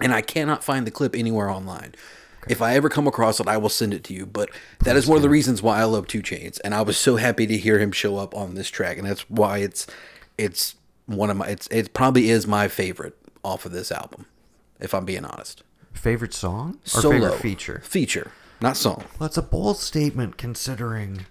[0.00, 1.94] And I cannot find the clip anywhere online.
[2.48, 4.26] If I ever come across it, I will send it to you.
[4.26, 4.50] But
[4.80, 7.16] that is one of the reasons why I love 2 Chainz, and I was so
[7.16, 9.86] happy to hear him show up on this track, and that's why it's
[10.38, 10.74] it's
[11.06, 14.26] one of my it's it probably is my favorite off of this album,
[14.80, 15.62] if I'm being honest.
[15.92, 17.80] Favorite song or Solo favorite feature?
[17.84, 18.98] feature, not song.
[18.98, 21.26] Well, that's a bold statement considering.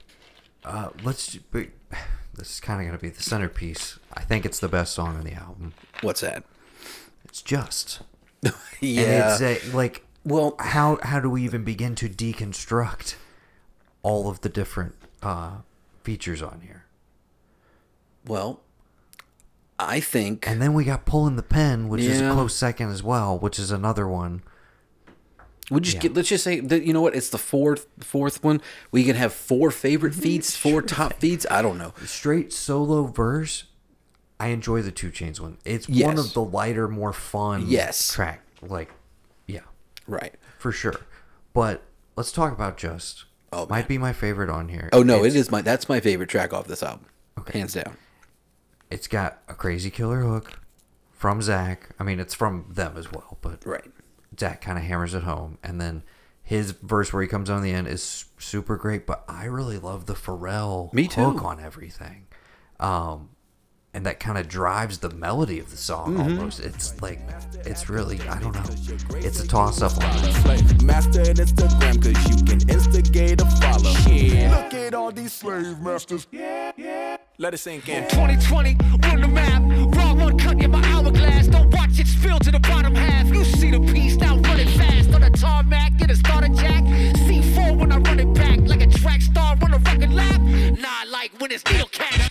[0.64, 1.36] Uh, let's.
[1.36, 1.68] But
[2.36, 4.00] this is kind of going to be the centerpiece.
[4.14, 5.74] I think it's the best song on the album.
[6.02, 6.44] What's that?
[7.26, 8.02] It's just.
[8.42, 8.52] Yeah.
[8.82, 10.06] And it's a, like.
[10.24, 13.16] Well- how how do we even begin to deconstruct
[14.04, 15.58] all of the different uh,
[16.04, 16.86] features on here?
[18.28, 18.60] well,
[19.80, 23.02] I think And then we got pulling the pen, which is a close second as
[23.02, 24.44] well, which is another one.
[25.72, 26.02] we just yeah.
[26.02, 28.62] get let's just say that you know what it's the fourth fourth one.
[28.92, 31.48] We can have four favorite feats, four top feats.
[31.50, 31.94] I don't know.
[32.06, 33.64] Straight solo verse.
[34.42, 35.58] I enjoy the 2 Chainz one.
[35.66, 38.12] It's one of the lighter, more fun Yes.
[38.12, 38.42] track.
[38.62, 38.92] Like,
[39.48, 39.60] yeah,
[40.08, 40.34] Right.
[40.58, 40.96] for sure.
[41.54, 41.84] But
[42.16, 43.26] let's talk about Just.
[43.54, 43.88] Oh, might man.
[43.88, 44.90] be my favorite on here.
[44.94, 47.06] Oh no, it's, it is my that's my favorite track off this album.
[47.38, 47.60] Okay.
[47.60, 47.98] Hands down.
[48.90, 50.60] It's got a crazy killer hook
[51.12, 51.90] from Zack.
[52.00, 53.92] I mean, it's from them as well, but Right.
[54.40, 56.04] Zack kind of hammers it home, and then
[56.42, 60.06] his verse where he comes on the end is super great, but I really love
[60.08, 61.22] the Pharrell Me too.
[61.22, 62.28] hook on everything.
[62.80, 63.30] Um,
[63.94, 66.22] and that kind of drives the melody of the song Mm-hmm.
[66.40, 66.60] almost.
[66.62, 67.20] It's like,
[67.66, 68.64] it's really, I don't know.
[69.18, 70.32] It's a toss up on me.
[70.32, 73.92] Slave master at Instagram, cause you can instigate a follow.
[73.92, 76.28] Look at all these slave masters.
[77.38, 78.04] Let it sink in.
[78.10, 79.62] 2020, run the map.
[79.96, 81.48] Wrong one cut in my hourglass.
[81.48, 83.28] Don't watch it spill to the bottom half.
[83.28, 85.98] You see the piece now running fast on a tarmac.
[85.98, 86.84] Get a starter jack.
[86.84, 90.40] C4 when I run it back like a track star on a record lap.
[90.42, 92.31] Nah, like when it's needle catch.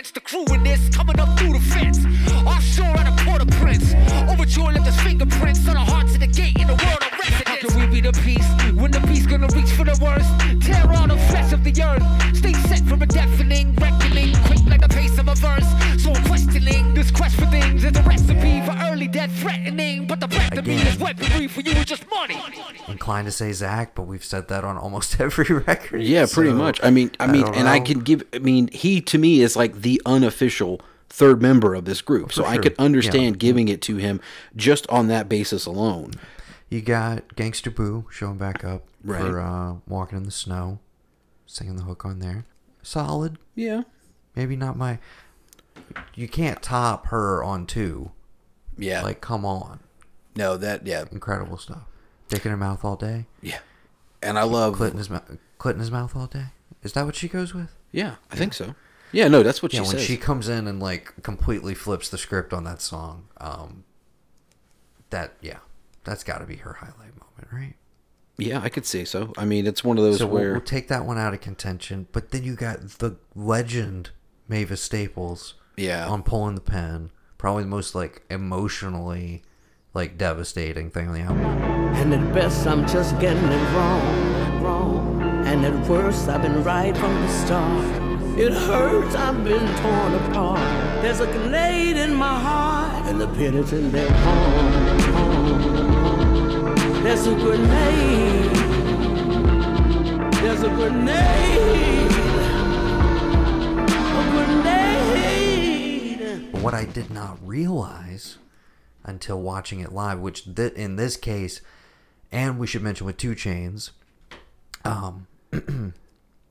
[0.00, 0.88] Against the crew in this?
[0.96, 1.98] Coming up through the fence.
[2.46, 3.92] Offshore out of Port-au-Prince.
[4.32, 7.48] Overjoyed left his fingerprints on the hearts of the gate in the world of residence.
[7.48, 8.48] How can we be the peace
[8.80, 10.30] when the beast gonna reach for the worst?
[10.64, 12.04] Tear all the flesh of the earth.
[12.34, 15.68] Stay set from a deafening reckoning, quick like the pace of a verse.
[16.02, 18.02] So I'm questioning this quest for things is a
[18.60, 20.06] recipe for early death threatening.
[20.06, 20.86] But the breath of me Again.
[20.88, 22.40] is weaponry for you is just money.
[22.88, 26.02] Inclined to say Zack, but we've said that on almost every record.
[26.02, 26.80] Yeah, pretty much.
[26.82, 27.84] I mean, I mean, don't and I know.
[27.84, 28.22] can give.
[28.32, 32.44] I mean, he to me is like the unofficial third member of this group, so
[32.44, 33.38] I could understand Yeah.
[33.38, 34.20] giving it to him
[34.54, 36.12] just on that basis alone.
[36.68, 39.20] You got Gangsta Boo showing back up Right.
[39.20, 40.78] for uh, Walking in the Snow,
[41.46, 42.44] singing the hook on there.
[42.82, 43.38] Solid.
[43.56, 43.82] Yeah,
[44.36, 44.98] Maybe not my.
[46.14, 48.12] You can't top her on two.
[48.80, 49.02] Yeah.
[49.02, 49.80] Like, come on.
[50.36, 51.82] no, that yeah, Incredible stuff.
[52.28, 53.26] Dick in her mouth all day.
[53.42, 53.58] yeah.
[54.22, 54.76] And I love.
[54.76, 56.46] Clit in his, mou- clit in his mouth all day.
[56.82, 57.74] Is that what she goes with?
[57.92, 58.74] Yeah, I think so.
[59.12, 60.04] Yeah, no, that's what yeah, she when says.
[60.04, 63.84] she comes in and like completely flips the script on that song, um,
[65.10, 65.58] that yeah,
[66.04, 67.74] that's got to be her highlight moment, right?
[68.38, 69.32] Yeah, I could say so.
[69.36, 71.40] I mean, it's one of those So we'll, where we'll take that one out of
[71.40, 74.10] contention, but then you got the legend
[74.48, 76.06] Mavis Staples, Yeah.
[76.08, 77.10] on pulling the pen,
[77.40, 79.42] probably the most like emotionally
[79.94, 81.46] like devastating thing on the album.
[81.96, 85.22] And at best, I'm just getting it wrong, wrong.
[85.46, 87.86] And at worst, I've been right from the start.
[88.38, 90.60] It hurts, I've been torn apart.
[91.00, 95.54] There's a grenade in my heart, and the pit is in their home.
[97.02, 98.54] There's a grenade.
[100.42, 102.10] There's a grenade.
[104.20, 105.49] A grenade.
[106.60, 108.36] But what I did not realize
[109.02, 111.62] until watching it live, which th- in this case,
[112.30, 113.92] and we should mention with 2 Chainz,
[114.84, 115.26] um,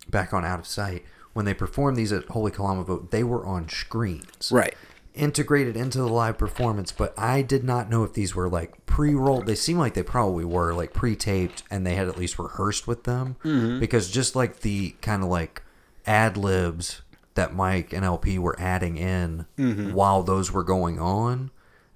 [0.10, 3.70] back on Out of Sight, when they performed these at Holy Calamavote, they were on
[3.70, 4.52] screens.
[4.52, 4.74] right.
[5.14, 9.14] Integrated into the live performance, but I did not know if these were like pre
[9.14, 9.46] rolled.
[9.46, 12.88] They seem like they probably were like pre taped and they had at least rehearsed
[12.88, 13.36] with them.
[13.80, 15.62] Because just like the kind of like
[16.08, 17.02] ad libs
[17.36, 19.46] that Mike and LP were adding in
[19.94, 21.52] while those were going on,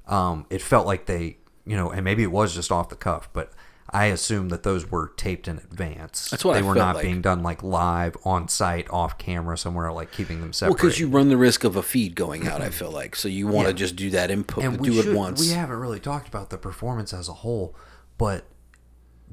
[0.08, 3.30] um, it felt like they, you know, and maybe it was just off the cuff,
[3.34, 3.52] but
[3.90, 6.30] I assume that those were taped in advance.
[6.32, 7.04] That's what they I were not like.
[7.04, 10.72] being done like live on site, off camera somewhere, like keeping them separate.
[10.72, 13.16] Well, because you run the risk of a feed going out, I feel like.
[13.16, 13.78] So you want to Yeah.
[13.78, 15.40] just do that input, and do should, it once.
[15.42, 17.76] We haven't really talked about the performance as a whole,
[18.18, 18.46] but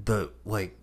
[0.02, 0.76] the like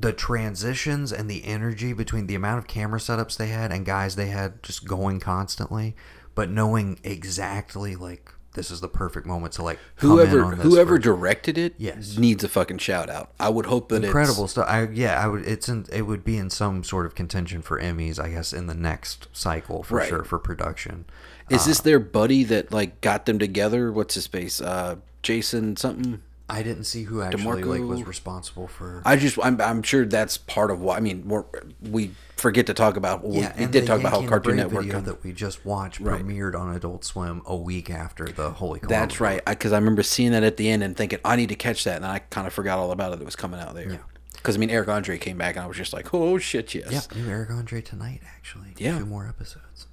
[0.00, 4.16] the transitions and the energy between the amount of camera setups they had and guys
[4.16, 5.94] they had just going constantly,
[6.34, 11.02] but knowing exactly like this is the perfect moment to like whoever whoever first.
[11.04, 12.16] directed it Yes.
[12.18, 13.30] needs a fucking shout out.
[13.38, 14.66] I would hope that incredible stuff.
[14.68, 15.46] I yeah, I would.
[15.46, 15.86] It's in.
[15.92, 19.28] It would be in some sort of contention for Emmys, I guess, in the next
[19.32, 20.08] cycle for Right.
[20.08, 21.04] sure for production.
[21.48, 23.92] Is Uh, this their buddy that like got them together?
[23.92, 24.60] What's his face?
[24.60, 26.20] Uh, Jason something.
[26.50, 29.02] I didn't see who actually like was responsible for.
[29.04, 30.96] I just I'm, I'm sure that's part of why.
[30.96, 31.44] I mean, we're,
[31.80, 33.24] we forget to talk about.
[33.24, 34.84] we, we and did talk about how Cartoon Network.
[34.84, 36.22] video that we just watched Right.
[36.22, 38.80] premiered on Adult Swim a week after the Holy.
[38.82, 39.44] That's right.
[39.44, 41.96] Because I, remember seeing that at the end and thinking I need to catch that,
[41.96, 43.18] and I kind of forgot all about it.
[43.18, 43.90] That was coming out there.
[43.92, 43.98] Yeah.
[44.32, 46.90] Because I mean, Eric Andre came back, and I was just like, oh shit, yes.
[46.90, 48.74] Yep, new Eric Andre tonight actually.
[48.78, 48.98] Yeah.
[48.98, 49.86] two more episodes.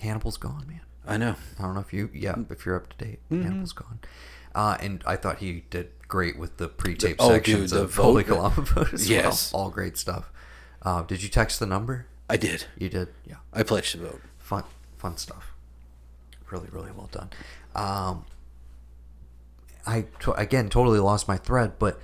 [0.00, 0.80] Hannibal's gone, man.
[1.06, 1.34] I know.
[1.58, 3.20] I don't know if you, yeah, if you're up to date.
[3.30, 3.42] Mm-hmm.
[3.42, 3.98] Hannibal's gone.
[4.54, 7.94] Uh, and I thought he did great with the pre-tape oh, dude, sections the of
[7.94, 9.52] Holy Kalama Yes.
[9.52, 9.62] well.
[9.62, 10.30] All great stuff.
[10.82, 12.06] Uh, did you text the number?
[12.30, 12.64] I did.
[12.78, 13.36] You did, yeah.
[13.52, 14.20] I pledged to vote.
[14.38, 14.64] fun
[14.96, 15.52] fun stuff
[16.50, 17.28] really really well done
[17.76, 18.24] um
[19.86, 22.00] i again totally lost my thread but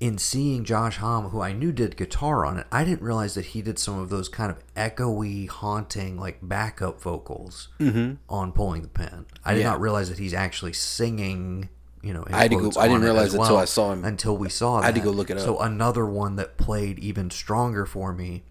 [0.00, 3.46] in seeing josh Homme, who i knew did guitar on it i didn't realize that
[3.46, 7.68] he did some of those kind of echoey haunting like backup vocals
[8.28, 9.60] on pulling the pen i did Mm-hmm.
[9.60, 9.70] Yeah.
[9.70, 11.68] not realize that he's actually singing
[12.04, 13.64] you know in I had to go- I didn't realize as it till well I
[13.64, 14.04] saw him.
[14.04, 15.44] until we saw that I had to go look it up.
[15.44, 18.44] so another one that played even stronger for me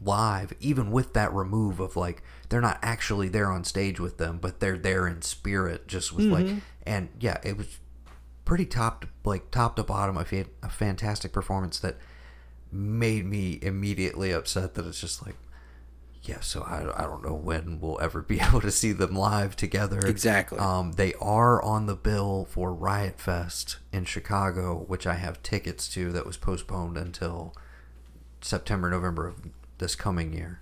[0.00, 4.38] live, even with that remove of like they're not actually there on stage with them,
[4.38, 6.58] but they're there in spirit, just with like, mm-hmm.
[6.86, 7.78] and yeah, it was
[8.44, 11.96] pretty top to, like top to bottom a, fa- a fantastic performance that
[12.70, 15.36] made me immediately upset that it's just like
[16.28, 19.56] yeah so I, I don't know when we'll ever be able to see them live
[19.56, 20.58] together Exactly.
[20.58, 25.88] um, they are on the bill for riot fest in chicago which i have tickets
[25.94, 27.54] to that was postponed until
[28.40, 29.36] september november of
[29.78, 30.60] this coming year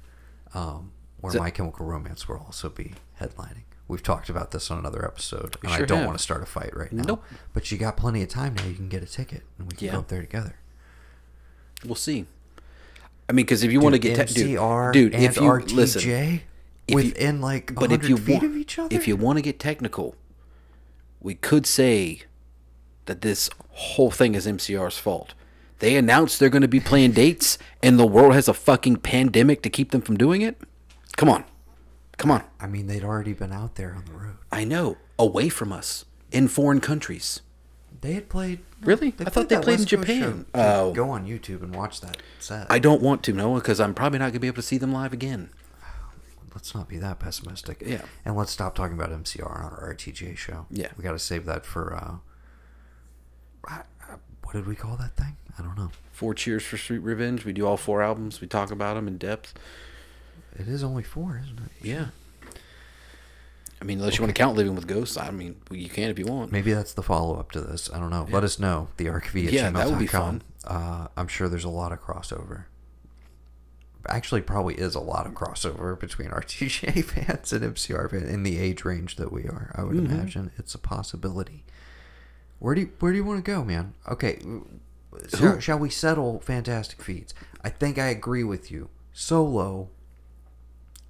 [0.55, 4.79] um, where that- my chemical romance will also be headlining we've talked about this on
[4.79, 6.07] another episode and i don't have.
[6.07, 7.25] want to start a fight right now Nope.
[7.53, 9.87] but you got plenty of time now you can get a ticket and we can
[9.87, 9.93] Yeah.
[9.93, 10.57] go up there together
[11.85, 12.25] We'll see.
[13.29, 15.75] I mean, because if you want to get te- dude, MCR dude, if you RTJ
[15.75, 16.41] listen, if
[16.89, 18.95] you- within like but 100 if you feet want, of each other.
[18.95, 20.15] if you want to get technical,
[21.21, 22.23] we could say
[23.07, 25.35] that this whole thing is MCR's fault.
[25.81, 29.63] They announced they're going to be playing dates, and the world has a fucking pandemic
[29.63, 30.59] to keep them from doing it.
[31.17, 31.45] Come on,
[32.17, 32.45] come on.
[32.61, 34.37] I mean, they'd already been out there on the road.
[34.53, 37.43] I know, away from us, in foreign countries.
[38.07, 38.61] They had played.
[38.83, 39.13] Really?
[39.19, 40.47] I thought they that played in West Coast Japan.
[40.55, 40.61] show.
[40.61, 40.93] Oh.
[40.93, 42.69] Go on YouTube and watch that set.
[42.71, 44.79] I don't want to, Noah, because I'm probably not going to be able to see
[44.79, 45.51] them live again.
[46.55, 47.83] let's not be that pessimistic.
[47.85, 48.03] Yeah.
[48.25, 50.67] And let's stop talking about MCR on our RTJ show.
[50.71, 50.89] Yeah.
[50.97, 51.95] We got to save that for.
[51.95, 52.15] uh
[53.69, 55.37] I- I- What did we call that thing?
[55.59, 55.91] I don't know.
[56.13, 57.45] Four cheers for Sweet Revenge.
[57.45, 58.41] We do all four albums.
[58.41, 59.53] We talk about them in depth.
[60.55, 61.73] It is only four, isn't it?
[61.85, 62.07] Yeah.
[63.81, 66.19] I mean, unless you want to count Living with Ghosts, I mean, you can if
[66.19, 66.51] you want.
[66.51, 67.91] Maybe that's the follow up to this.
[67.93, 68.27] I don't know.
[68.31, 68.89] Let us know.
[68.97, 70.41] The archv at Yeah, that would be gmail.com.
[70.67, 72.65] Uh, I'm sure there's a lot of crossover.
[74.09, 78.59] Actually, probably is a lot of crossover between RTJ fans and MCR fans in the
[78.59, 79.73] age range that we are.
[79.75, 80.15] I would Mm-hmm.
[80.15, 81.65] imagine it's a possibility.
[82.59, 83.95] Where do you, where do you want to go, man?
[84.09, 84.41] Okay,
[85.37, 87.35] shall, shall we settle Fantastic Feats?
[87.63, 88.89] I think I agree with you.
[89.13, 89.91] Solo.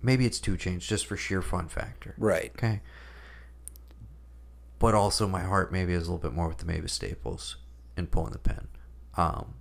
[0.03, 2.15] Maybe it's 2 Chainz just for sheer fun factor.
[2.19, 2.53] Right.
[2.57, 2.81] Okay.
[4.79, 7.57] But also my heart maybe is a little bit more with the Mavis Staples
[7.97, 8.69] and pulling the pen.
[9.17, 9.55] Um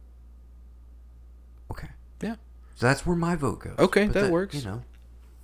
[1.71, 1.87] Okay.
[2.21, 2.35] Yeah.
[2.75, 3.75] So that's where my vote goes.
[3.79, 4.55] Okay, that works.
[4.55, 4.83] You know,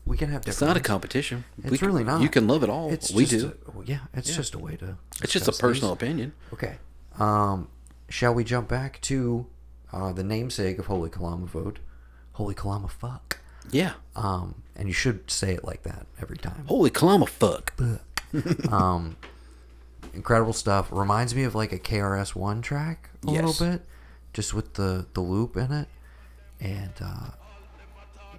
[0.05, 1.45] we can have different It's not a competition.
[1.59, 2.21] It's We can- really not.
[2.21, 2.91] You can love it all.
[2.91, 3.53] It's we do.
[3.67, 4.35] a- yeah, it's Yeah.
[4.35, 4.97] just a way to.
[5.23, 6.03] it's just a personal these.
[6.03, 6.33] opinion.
[6.53, 6.77] Okay.
[7.17, 7.69] Um,
[8.09, 9.47] shall we jump back to
[9.93, 11.77] uh, the namesake of Holy Calamavote?
[12.33, 13.39] Holy Kalama fuck.
[13.71, 13.93] Yeah.
[14.15, 16.65] Um, and you should say it like that every time.
[16.67, 17.73] Holy Kalama fuck.
[18.71, 19.17] um,
[20.13, 20.89] incredible stuff.
[20.91, 23.43] Reminds me of like a KRS One track a Yes.
[23.59, 23.85] little bit,
[24.33, 25.87] just with the the loop in it,
[26.59, 27.29] and uh,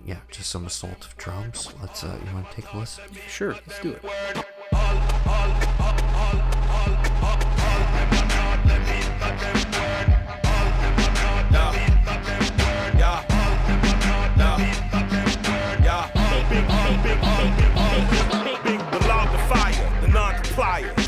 [0.04, 1.72] yeah, just some assaultive drums.
[1.80, 2.02] Let's.
[2.04, 3.04] Uh, you want to take a listen?
[3.28, 4.02] Sure, let's do it.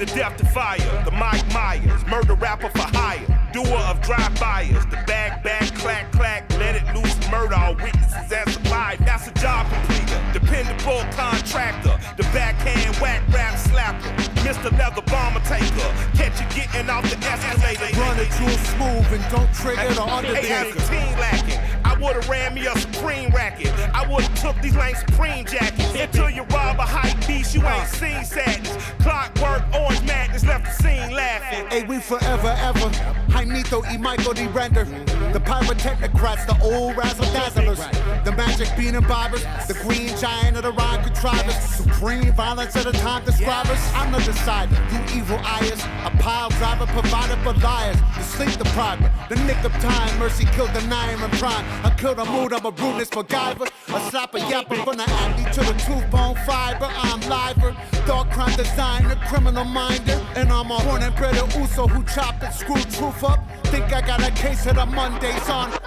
[0.05, 5.43] The death defier, the Mike Myers, murder rapper for hire, doer of drive-bys, the bag
[5.43, 8.99] bag clack clack, let it loose, murder all witnesses as alive.
[9.05, 14.12] That's a job completer, dependable contractor, the backhand whack rap slapper,
[14.45, 14.71] Mr.
[14.79, 17.99] Leather Bomber taker, catch you getting off the escalator.
[17.99, 21.61] Run it real smooth and don't trigger the under Hey, as a teen lacking,
[21.94, 23.72] I would've ran me a Supreme racket.
[23.94, 27.54] I would've took these lame Supreme jackets until you rob a hype beast.
[27.54, 28.76] You ain't seen sadness.
[28.98, 31.68] Clockwork, orange madness left the scene laughing.
[31.68, 32.90] Hey, we forever, ever.
[33.28, 34.46] Jaimito y Michael D.
[34.48, 34.85] Render.
[35.33, 37.78] The pyrotechnocrats, the old razzle dazzlers.
[38.24, 39.44] The magic bean and bobbers.
[39.68, 41.54] The green giant of the rhyme contrivers.
[41.54, 43.78] Supreme violence of the time describers.
[43.94, 44.74] I'm the decider.
[44.90, 45.80] You evil eyes.
[46.04, 47.96] A pile driver provided for liars.
[48.16, 49.12] The sleep depriver.
[49.28, 50.18] The nick of time.
[50.18, 51.64] Mercy killed the nine and prime.
[51.85, 53.66] I could have moved, I'm a rudeness MacGyver.
[53.66, 56.88] A slapper yapper from the acne to the two-bone fiber.
[56.90, 60.18] I'm liver, dark crime designer, criminal minder.
[60.35, 63.38] And I'm a born and bred Uso who chopped and screwed truth up.
[63.64, 65.81] Think I got a case of the Mondays on fire.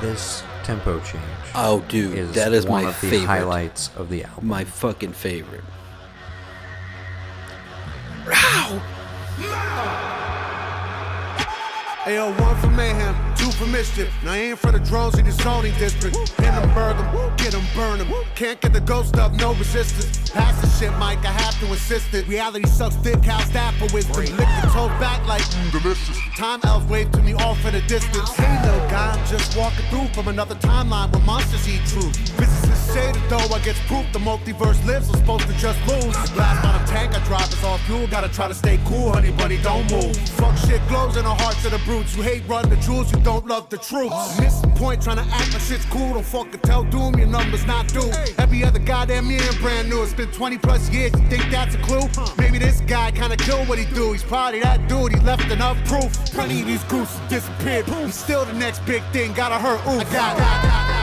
[0.00, 1.22] This tempo change.
[1.54, 3.20] Oh, dude, is that is one my of favorite.
[3.20, 4.46] the highlights of the album.
[4.48, 5.64] My fucking favorite.
[8.26, 8.82] Wow!
[12.04, 13.31] AO1 for mayhem
[13.62, 14.12] for mischief.
[14.24, 16.16] Now aim for the drones in the zoning district.
[16.16, 18.08] Hit them, burn them, get them, burn them.
[18.34, 20.30] Can't get the ghost up, no resistance.
[20.30, 22.26] Pass the shit, Mike, I have to insist it.
[22.26, 24.16] Reality sucks dick, how's that for wisdom?
[24.36, 26.18] Lick the toe back like mm, delicious.
[26.36, 28.30] Time elves wave to me off at a distance.
[28.34, 32.16] Hey, little guy, I'm just walking through from another timeline where monsters eat truth.
[32.38, 36.14] Physicists say that though I get proof the multiverse lives, I'm supposed to just lose.
[36.36, 39.58] Last bottom tank I drive is all fuel, gotta try to stay cool, honey bunny,
[39.58, 40.16] don't move.
[40.40, 42.16] Fuck shit glows in the hearts of the brutes.
[42.16, 44.12] You hate run the jewels, you don't love the truth.
[44.40, 46.14] Miss point trying to act like shit's cool.
[46.14, 48.10] Don't fucking tell Doom your number's not due.
[48.38, 50.02] Every other goddamn year brand new.
[50.02, 51.12] It's been 20 plus years.
[51.12, 52.08] You think that's a clue?
[52.38, 54.12] Maybe this guy kinda killed what he do.
[54.12, 55.12] He's probably that dude.
[55.12, 56.10] He left enough proof.
[56.32, 57.84] Plenty of these gooses disappeared.
[57.86, 59.34] He's still the next big thing.
[59.34, 59.80] Gotta hurt.
[59.86, 60.36] Ooh, I got.
[60.38, 61.01] This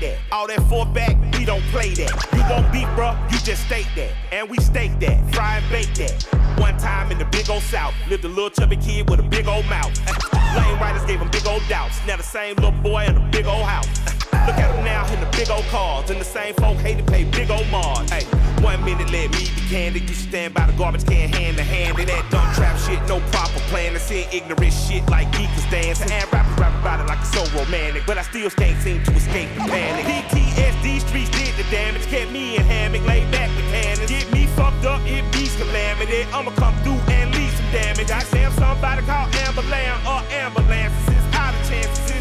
[0.00, 0.18] that.
[0.32, 2.12] All that four back, we don't play that.
[2.34, 4.12] You won't beat, bruh, you just state that.
[4.32, 6.22] And we stake that, fry and bake that.
[6.58, 9.46] One time in the big old south, lived a little chubby kid with a big
[9.46, 9.92] old mouth.
[10.56, 11.98] Lane riders gave him big old doubts.
[12.06, 13.86] Now the same little boy in a big old house.
[14.46, 16.10] Look at him now in the big old cars.
[16.10, 18.10] And the same folk hate to pay big old Mars.
[18.10, 18.24] Hey,
[18.62, 20.08] one minute let me be candid.
[20.08, 21.98] You stand by the garbage can hand to hand.
[21.98, 23.94] And that dumb trap shit, no proper plan.
[23.94, 26.10] To see ignorant shit like geekers dancing.
[26.10, 28.04] And rappers rap about it like it's so romantic.
[28.06, 30.04] But I still can't seem to escape the panic.
[30.06, 32.06] PTSD streets did the damage.
[32.06, 34.10] Kept me in hammock, laid back with cannons.
[34.10, 36.22] Get me fucked up, it be calamity.
[36.32, 38.10] I'ma come through and leave some damage.
[38.10, 41.05] I say I'm somebody called ambulance or ambulances.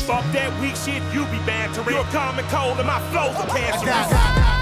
[0.05, 1.95] Fuck that weak shit, you be bantering.
[1.95, 4.55] You're common cold and my flows are cancerous.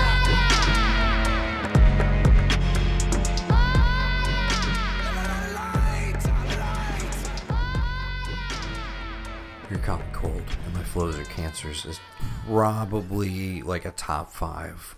[9.69, 11.99] You're Common Cold and My Flows Are Cancers is
[12.45, 14.95] probably like a top five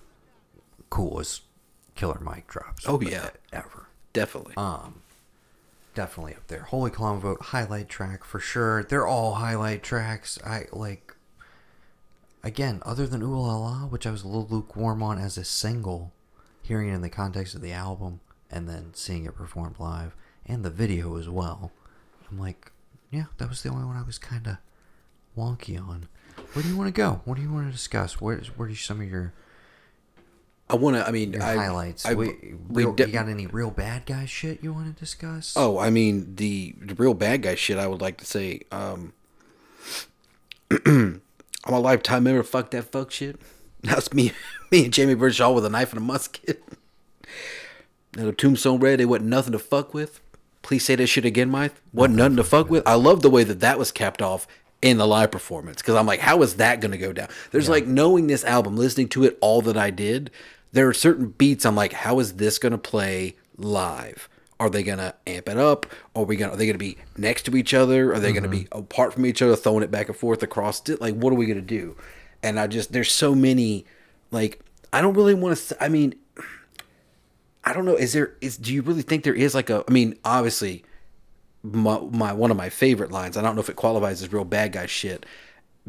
[0.89, 1.43] coolest
[1.95, 2.83] Killer Mike drops.
[2.87, 3.29] Oh, yeah.
[3.53, 3.87] Ever.
[4.11, 4.55] Definitely.
[4.57, 5.01] Um,
[5.95, 6.63] Definitely up there.
[6.63, 8.83] Holy Clown highlight track for sure.
[8.83, 10.37] They're all highlight tracks.
[10.45, 11.15] I like,
[12.43, 15.45] again, other than Ooh La La, which I was a little lukewarm on as a
[15.45, 16.11] single,
[16.61, 18.19] hearing it in the context of the album
[18.51, 20.15] and then seeing it performed live
[20.45, 21.71] and the video as well.
[22.29, 22.73] I'm like,
[23.09, 24.57] yeah, that was the only one I was kind of
[25.37, 26.09] wonky on.
[26.51, 27.21] Where do you want to go?
[27.23, 28.19] What do you want to discuss?
[28.19, 29.33] Where's where are some of your,
[30.69, 31.07] I want to.
[31.07, 32.05] I mean, I, highlights?
[32.05, 32.27] I, we,
[32.69, 35.53] we real, de- you got any real bad guy shit you want to discuss?
[35.55, 37.77] Oh, I mean the, the real bad guy shit.
[37.77, 39.13] I would like to say, um,
[40.85, 41.21] I'm
[41.65, 42.41] a lifetime member.
[42.41, 43.39] Fuck that fuck shit.
[43.83, 44.31] That's me,
[44.71, 46.63] me and Jamie Birdshaw with a knife and a musket.
[48.17, 50.21] Now the tombstone red, they wasn't nothing to fuck with.
[50.61, 51.73] Please say that shit again, Mike.
[51.91, 52.87] Wasn't nothing to fuck with.
[52.87, 54.47] I love the way that that was capped off
[54.81, 57.27] in the live performance because I'm like, how is that gonna go down?
[57.51, 60.31] There's like knowing this album, listening to it all that I did.
[60.75, 64.27] There are certain beats I'm like, how is this gonna play live?
[64.59, 65.85] Are they gonna amp it up?
[66.13, 66.51] Are we gonna?
[66.51, 68.13] Are they gonna be next to each other?
[68.13, 68.79] Are they gonna be mm-hmm.
[68.79, 70.99] apart from each other, throwing it back and forth across it?
[70.99, 71.95] Like, what are we gonna do?
[72.43, 73.85] And I just there's so many.
[74.31, 74.59] Like,
[74.91, 75.81] I don't really want to.
[75.81, 76.13] I mean,
[77.63, 77.95] I don't know.
[77.95, 80.83] Is there is do you really think there is like a I mean, obviously
[81.63, 84.43] my, my one of my favorite lines, I don't know if it qualifies as real
[84.43, 85.25] bad guy shit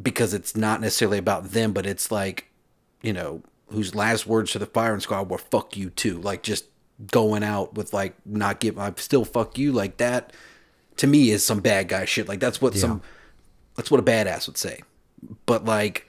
[0.01, 2.53] because it's not necessarily about them, but it's like,
[3.03, 6.19] you know, whose last words to the firing squad were fuck you too.
[6.21, 6.67] Like just
[7.13, 10.33] going out with like not give I still fuck you like that
[10.97, 12.29] to me is some bad guy shit.
[12.29, 13.03] Like that's what some
[13.75, 14.81] that's what a badass would say.
[15.45, 16.09] But like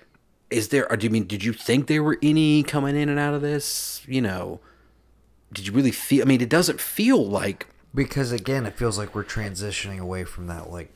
[0.50, 3.20] is there or do you mean did you think there were any coming in and
[3.20, 4.02] out of this?
[4.08, 4.62] You know,
[5.52, 6.22] did you really feel?
[6.22, 10.48] I mean, it doesn't feel like Because again, it feels like we're transitioning away from
[10.48, 10.92] that like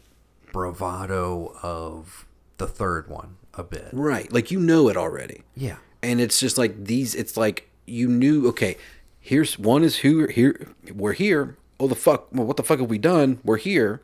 [0.54, 2.26] bravado of
[2.58, 3.90] the third one a bit.
[3.92, 4.32] right.
[4.32, 5.78] Like you know it already, Yeah.
[6.04, 7.16] And it's just like these.
[7.16, 8.48] It's like you knew.
[8.50, 8.78] Okay,
[9.20, 10.68] here's one is who here.
[10.94, 11.58] We're here.
[11.80, 12.28] Oh the fuck!
[12.32, 13.40] Well, what the fuck have we done?
[13.44, 14.02] We're here.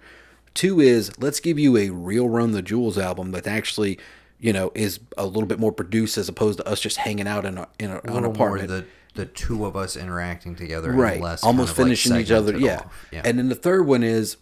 [0.53, 3.99] Two is let's give you a real Run the Jewels album that actually,
[4.39, 7.45] you know, is a little bit more produced as opposed to us just hanging out
[7.45, 8.67] in a in a, A an apartment.
[8.69, 8.85] the
[9.17, 12.57] the two of us interacting together, and right almost kind of, like, finishing each other
[12.57, 12.83] yeah.
[13.11, 14.37] yeah and then the third one is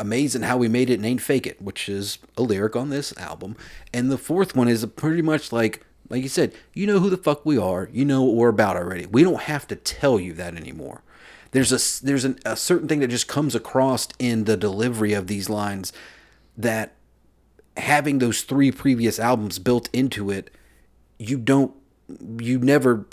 [0.00, 3.16] amazing how we made it and ain't fake it which is a lyric on this
[3.16, 3.56] album
[3.94, 7.16] and the fourth one is pretty much like like you said you know who the
[7.16, 7.88] fuck we are.
[7.92, 9.06] You know what we're about already.
[9.06, 11.02] We don't have to tell you that anymore.
[11.52, 15.26] There's a there's an, a certain thing that just comes across in the delivery of
[15.26, 15.92] these lines
[16.56, 16.94] that
[17.76, 20.50] having those three previous albums built into it
[21.18, 21.72] you don't
[22.40, 23.06] you never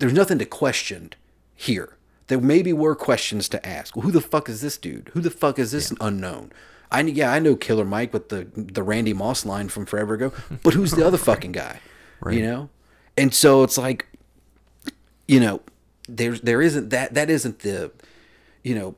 [0.00, 1.12] there's nothing to question
[1.54, 1.96] here.
[2.28, 3.96] There maybe were questions to ask.
[3.96, 5.10] Well, who the fuck is this dude?
[5.12, 6.52] Who the fuck is this unknown?
[6.90, 10.32] I yeah i know killer mike with the the randy moss line from forever ago
[10.62, 11.80] but who's the other fucking guy
[12.32, 12.68] you know
[13.16, 14.06] and so it's like
[15.26, 15.60] you know
[16.08, 17.90] there's there isn't that that isn't the
[18.62, 18.94] you know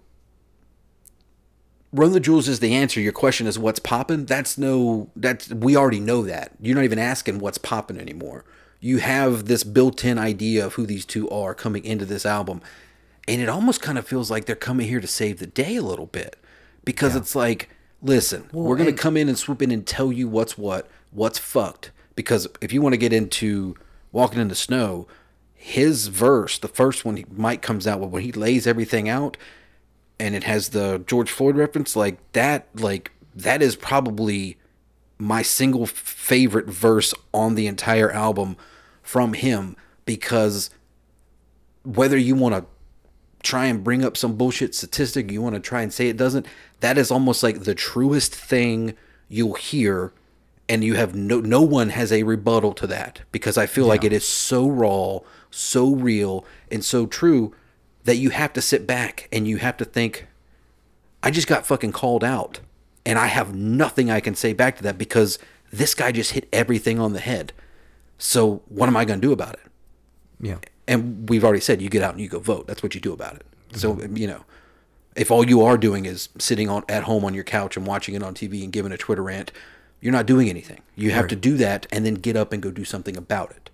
[1.92, 3.00] Run the Jewels is the answer.
[3.00, 4.24] Your question is what's popping.
[4.26, 5.10] That's no.
[5.16, 6.52] That's we already know that.
[6.60, 8.44] You're not even asking what's popping anymore.
[8.78, 12.62] You have this built-in idea of who these two are coming into this album,
[13.26, 15.82] and it almost kind of feels like they're coming here to save the day a
[15.82, 16.36] little bit,
[16.84, 17.68] because it's like
[18.02, 21.38] listen, we're going to come in and swoop in and tell you what's what, what's
[21.38, 21.90] fucked.
[22.20, 23.74] Because if you want to get into
[24.12, 25.08] walking in the snow,
[25.54, 29.38] his verse, the first one, Mike comes out with when he lays everything out,
[30.18, 34.58] and it has the George Floyd reference, like that, like that is probably
[35.16, 38.58] my single favorite verse on the entire album
[39.02, 40.68] from him because
[41.84, 42.66] whether you want to
[43.42, 46.44] try and bring up some bullshit statistic, you want to try and say it doesn't,
[46.80, 48.94] that is almost like the truest thing
[49.30, 50.12] you'll hear
[50.70, 54.04] and you have no no one has a rebuttal to that because I feel like
[54.04, 55.18] it is so raw,
[55.50, 57.52] so real and so true
[58.04, 60.28] that you have to sit back and you have to think
[61.24, 62.60] I just got fucking called out
[63.04, 65.40] and I have nothing I can say back to that because
[65.72, 67.52] this guy just hit everything on the head.
[68.16, 69.60] So what am I going to do about it?
[70.42, 70.58] Yeah.
[70.86, 72.68] and we've already said you get out and you go vote.
[72.68, 73.46] That's what you do about it.
[73.74, 74.44] So you know,
[75.16, 78.14] if all you are doing is sitting on at home on your couch and watching
[78.14, 79.50] it on TV and giving a Twitter rant,
[80.00, 80.82] you're not doing anything.
[80.94, 83.70] You have to do that and then get up and go do something about it.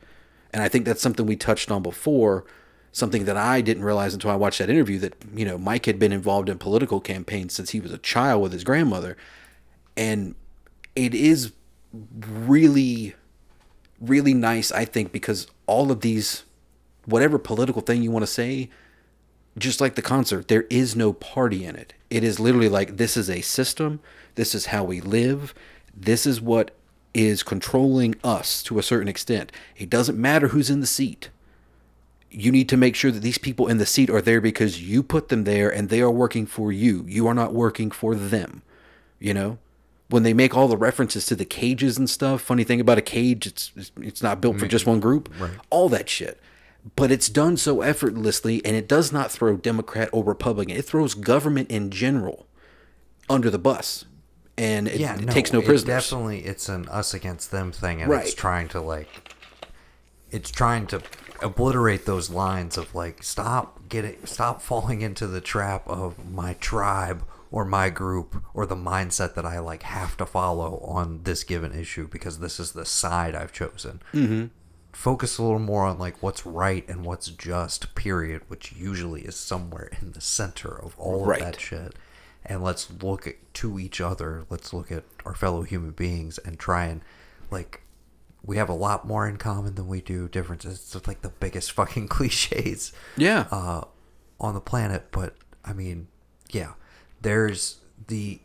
[0.52, 2.44] And I think that's something we touched on before.
[2.92, 5.98] Something that I didn't realize until I watched that interview that you know Mike had
[5.98, 9.18] been involved in political campaigns since he was a child with his grandmother,
[9.98, 10.34] and
[10.94, 11.52] it is
[11.92, 13.14] really
[14.00, 16.44] really nice, I think, because all of these,
[17.04, 18.70] whatever political thing you want to say,
[19.58, 21.94] just like the concert, there is no party in it.
[22.10, 24.00] It is literally like this is a system,
[24.34, 25.54] this is how we live,
[25.96, 26.70] this is what
[27.14, 29.50] is controlling us to a certain extent.
[29.76, 31.30] It doesn't matter who's in the seat.
[32.30, 35.02] You need to make sure that these people in the seat are there because you
[35.02, 37.04] put them there and they are working for you.
[37.08, 38.62] You are not working for them.
[39.18, 39.58] You know?
[40.08, 42.40] when they make all the references to the cages and stuff.
[42.40, 44.92] Funny thing about a cage, it's it's- not built for just mm-hmm.
[44.92, 45.32] one group.
[45.70, 46.40] All that shit.
[46.94, 50.76] But it's done so effortlessly and it does not throw Democrat or Republican.
[50.76, 52.46] It throws government in general
[53.28, 54.04] under the bus.
[54.58, 58.10] And it, yeah, it takes no it definitely, it's an us against them thing, and
[58.12, 59.34] it's trying to like,
[60.30, 61.02] it's trying to
[61.42, 67.22] obliterate those lines of like, stop getting, stop falling into the trap of my tribe
[67.50, 71.72] or my group or the mindset that I like have to follow on this given
[71.78, 74.00] issue because this is the side I've chosen.
[74.14, 74.46] Mm-hmm.
[74.92, 79.36] Focus a little more on like what's right and what's just, period, which usually is
[79.36, 81.40] somewhere in the center of all Right.
[81.40, 81.94] of that shit
[82.46, 86.58] and let's look at, to each other let's look at our fellow human beings and
[86.58, 87.02] try and
[87.50, 87.82] like
[88.44, 91.72] we have a lot more in common than we do differences it's like the biggest
[91.72, 93.46] fucking cliches yeah.
[93.50, 93.82] uh,
[94.40, 95.34] on the planet but
[95.64, 96.08] i mean
[96.50, 96.72] yeah
[97.20, 97.78] there's
[98.08, 98.40] the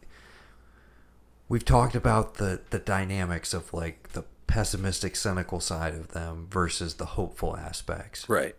[1.47, 6.95] we've talked about the the dynamics of like the pessimistic cynical side of them versus
[6.95, 8.55] the hopeful aspects right.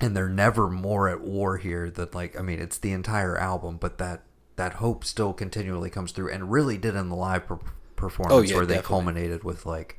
[0.00, 3.76] and they're never more at war here than like I mean it's the entire album,
[3.76, 4.22] but that
[4.56, 7.58] that hope still continually comes through and really did in the live per-
[7.94, 8.88] performance Oh, yeah, where they definitely.
[8.88, 9.98] culminated with like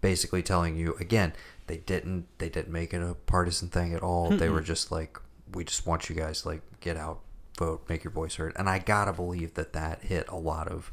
[0.00, 1.32] basically telling you again
[1.66, 4.30] they didn't they didn't make it a partisan thing at all.
[4.30, 5.18] They were just like
[5.52, 7.20] we just want you guys to, like get out,
[7.58, 10.92] vote, make your voice heard, and I gotta believe that that hit a lot of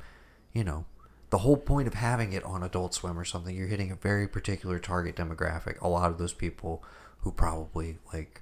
[0.51, 0.85] you know.
[1.29, 4.27] The whole point of having it on Adult Swim or something, you're hitting a very
[4.27, 5.81] particular target demographic.
[5.81, 6.83] A lot of those people
[7.21, 8.41] who probably like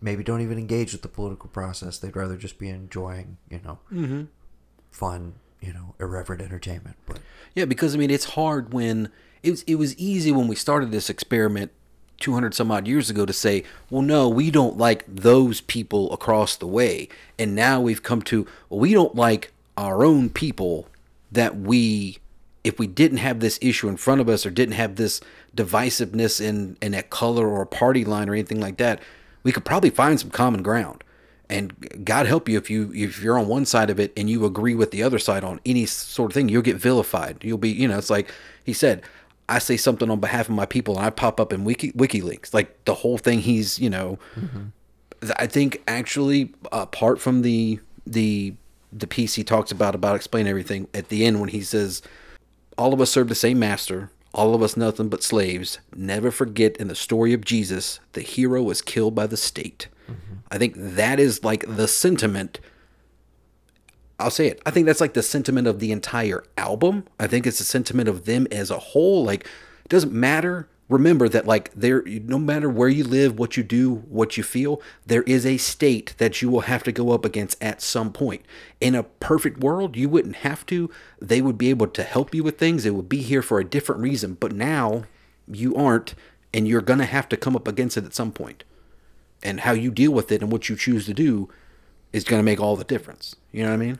[0.00, 1.98] maybe don't even engage with the political process.
[1.98, 4.22] They'd rather just be enjoying, you know, Mm-hmm.
[4.90, 6.96] fun, you know, irreverent entertainment.
[7.06, 7.18] But
[7.54, 9.10] Yeah, because I mean, it's hard when
[9.42, 9.62] it was.
[9.62, 11.70] It was easy when we started this experiment,
[12.18, 16.12] two hundred some odd years ago, to say, "Well, no, we don't like those people
[16.12, 20.88] across the way," and now we've come to, "Well, we don't like our own people
[21.32, 22.18] that we."
[22.62, 25.22] If we didn't have this issue in front of us or didn't have this
[25.56, 29.00] divisiveness in, in a color or a party line or anything like that,
[29.42, 31.04] we could probably find some common ground
[31.50, 34.44] and God help you if you if you're on one side of it and you
[34.46, 37.38] agree with the other side on any sort of thing, you'll get vilified.
[37.42, 38.32] You'll be, you know, it's like
[38.64, 39.02] he said,
[39.48, 42.54] I say something on behalf of my people and I pop up in Wiki WikiLeaks,
[42.54, 43.40] like the whole thing.
[43.40, 44.20] He's, you know,
[45.20, 48.54] th- I think actually apart from the the
[48.92, 52.00] the piece he talks about about explaining everything at the end when he says
[52.78, 55.78] all of us serve the same master all of us nothing but slaves.
[55.94, 59.88] Never forget in the story of jesus the hero was killed by the state.
[60.50, 62.58] I think that is like the sentiment
[64.18, 67.06] i'll say it i think that's like the sentiment of the entire album.
[67.18, 69.24] I think it's the sentiment of them as a whole.
[69.24, 69.44] Like
[69.84, 73.94] it doesn't matter remember that like there no matter where you live what you do
[74.08, 77.62] what you feel there is a state that you will have to go up against
[77.62, 78.44] at some point.
[78.80, 80.90] In a perfect world you wouldn't have to.
[81.20, 82.84] They would be able to help you with things.
[82.84, 84.34] It would be here for a different reason.
[84.34, 85.04] But now
[85.48, 86.14] you aren't
[86.52, 88.58] and you're going to have to come up against it at some point.
[88.58, 88.64] point
[89.42, 91.48] and how you deal with it and what you choose to do
[92.12, 93.36] is going to make all the difference.
[93.52, 93.98] You know what i mean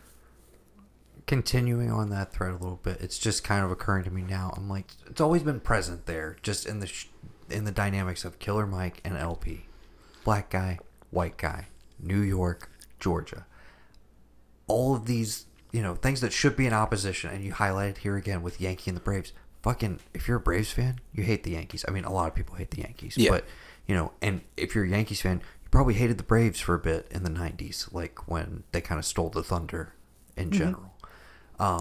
[1.31, 4.53] continuing on that thread a little bit, it's just kind of occurring to me now.
[4.57, 7.07] I'm like, it's always been present there, just in the sh-
[7.49, 9.67] in the dynamics of Killer Mike and LP,
[10.25, 11.69] black guy, white guy,
[12.01, 12.69] New York,
[12.99, 13.47] Georgia.
[14.67, 17.99] All of these, you know, things that should be in opposition, and you highlight it
[17.99, 19.33] here again with Yankee and the Braves.
[19.63, 21.85] Fucking, if you're a Braves fan, you hate the Yankees.
[21.87, 23.31] I mean, a lot of people hate the Yankees, Yeah.
[23.31, 23.45] but
[23.87, 26.81] you know, and if you're a Yankees fan, you probably hated the Braves for a
[26.81, 29.95] bit in the '90s, like when they kind of stole the thunder
[30.37, 30.59] in mm-hmm.
[30.59, 30.90] general.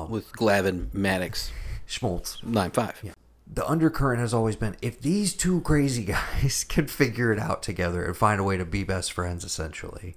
[0.09, 1.51] With Glavine Maddux
[1.87, 2.43] Smoltz.
[2.43, 2.99] nine five.
[3.03, 3.11] Yeah.
[3.51, 6.03] The undercurrent has always been if these two crazy
[6.43, 10.15] guys can figure it out together and find a way to be best friends, essentially,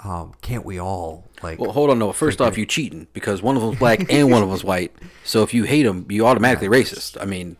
[0.00, 1.58] um, can't we all like?
[1.58, 1.98] Well, hold on.
[1.98, 4.92] No, first off, you cheating because one of them's black and one of them's white.
[5.24, 7.16] So if you hate them, you automatically racist.
[7.20, 7.56] I mean,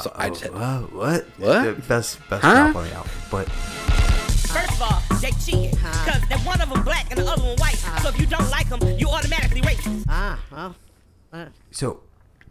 [0.00, 1.24] so I just had, uh, what?
[1.38, 1.66] What?
[1.66, 2.70] Uh, Best best Huh?
[2.70, 5.76] stop on the album, but First of all, they cheating.
[5.78, 7.76] Cause they're one of them black and the other one white.
[8.02, 10.04] So if you don't like them, you automatically racist.
[10.08, 10.76] Ah, well,
[11.70, 12.00] so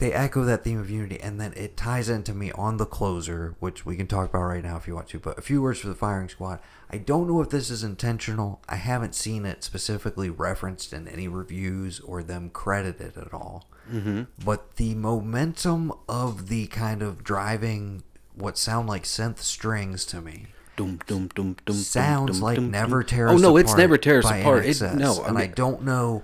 [0.02, 3.56] they echo that theme of unity, and then it ties into me on the closer,
[3.60, 5.20] which we can talk about right now if you want to.
[5.20, 6.60] But a few words for the firing squad.
[6.90, 8.62] I don't know if this is intentional.
[8.68, 13.68] I haven't seen it specifically referenced in any reviews or them credited at all.
[13.92, 14.24] Mm-hmm.
[14.44, 18.02] But the momentum of the kind of driving
[18.34, 21.76] what sound like synth strings to me dum dum dum dum.
[21.76, 23.08] sounds dum, like dum, never dum.
[23.08, 23.66] tear Oh no, apart.
[23.66, 24.66] it's never tear us by apart.
[24.66, 26.24] It, no, and I I don't know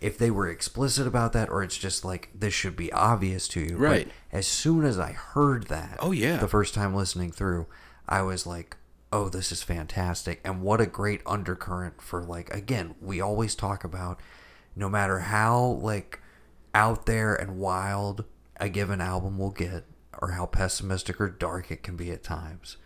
[0.00, 3.60] if they were explicit about that or it's just like this should be obvious to
[3.60, 3.72] you.
[3.72, 4.10] But Right.
[4.32, 6.36] as soon as I heard that, Oh, yeah.
[6.36, 7.66] the first time listening through,
[8.08, 8.76] I was like,
[9.12, 13.84] "Oh, this is fantastic!" And what a great undercurrent for like again, we always talk
[13.84, 14.20] about
[14.76, 16.20] no matter how like
[16.74, 18.24] out there and wild
[18.60, 19.84] a given album will get
[20.20, 22.76] or how pessimistic or dark it can be at times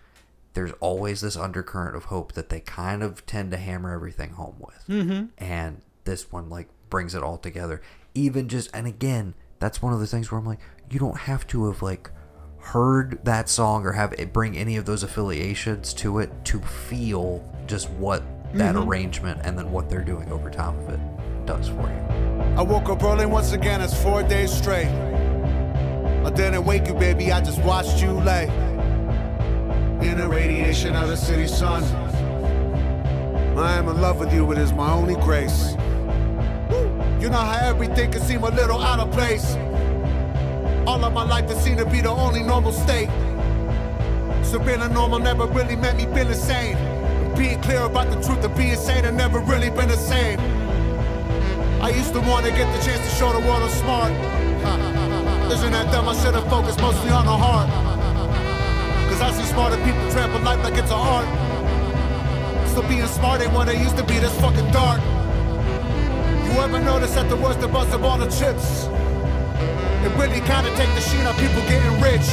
[0.55, 4.57] there's always this undercurrent of hope that they kind of tend to hammer everything home
[4.61, 4.85] with.
[4.87, 5.27] Mm-hmm.
[5.43, 7.80] And this one, like, brings it all together.
[8.14, 11.47] Even just, and again, that's one of the things where I'm like, you don't have
[11.47, 12.11] to have, like,
[12.59, 17.43] heard that song or have it bring any of those affiliations to it to feel
[17.66, 18.22] just what
[18.53, 18.86] that mm-hmm.
[18.86, 21.01] arrangement and then what they're doing over top of it
[21.47, 22.57] does for you.
[22.59, 24.86] I woke up early once again, it's four days straight.
[24.86, 28.45] I didn't wake you, baby, I just watched you lay.
[30.03, 31.82] In the radiation of the city sun.
[33.57, 35.74] I am in love with you, it is my only grace.
[37.23, 39.55] You know how everything can seem a little out of place.
[40.89, 43.09] All of my life it seemed to be the only normal state.
[44.43, 46.75] So being a normal never really meant me being insane.
[47.37, 50.41] Being clear about the truth of being sane had never really been the same.
[51.81, 54.11] I used to want to get the chance to show the world I'm smart.
[55.53, 56.09] Isn't that dumb?
[56.09, 57.70] I should have focused mostly on the heart.
[59.11, 61.29] Cause I see smarter people trample life like it's an art.
[62.70, 65.01] So being smart ain't what it used to be, this fucking dark.
[66.53, 68.84] You ever notice that the worst of us have all the chips?
[70.05, 72.28] It really kinda take the sheen on people getting rich.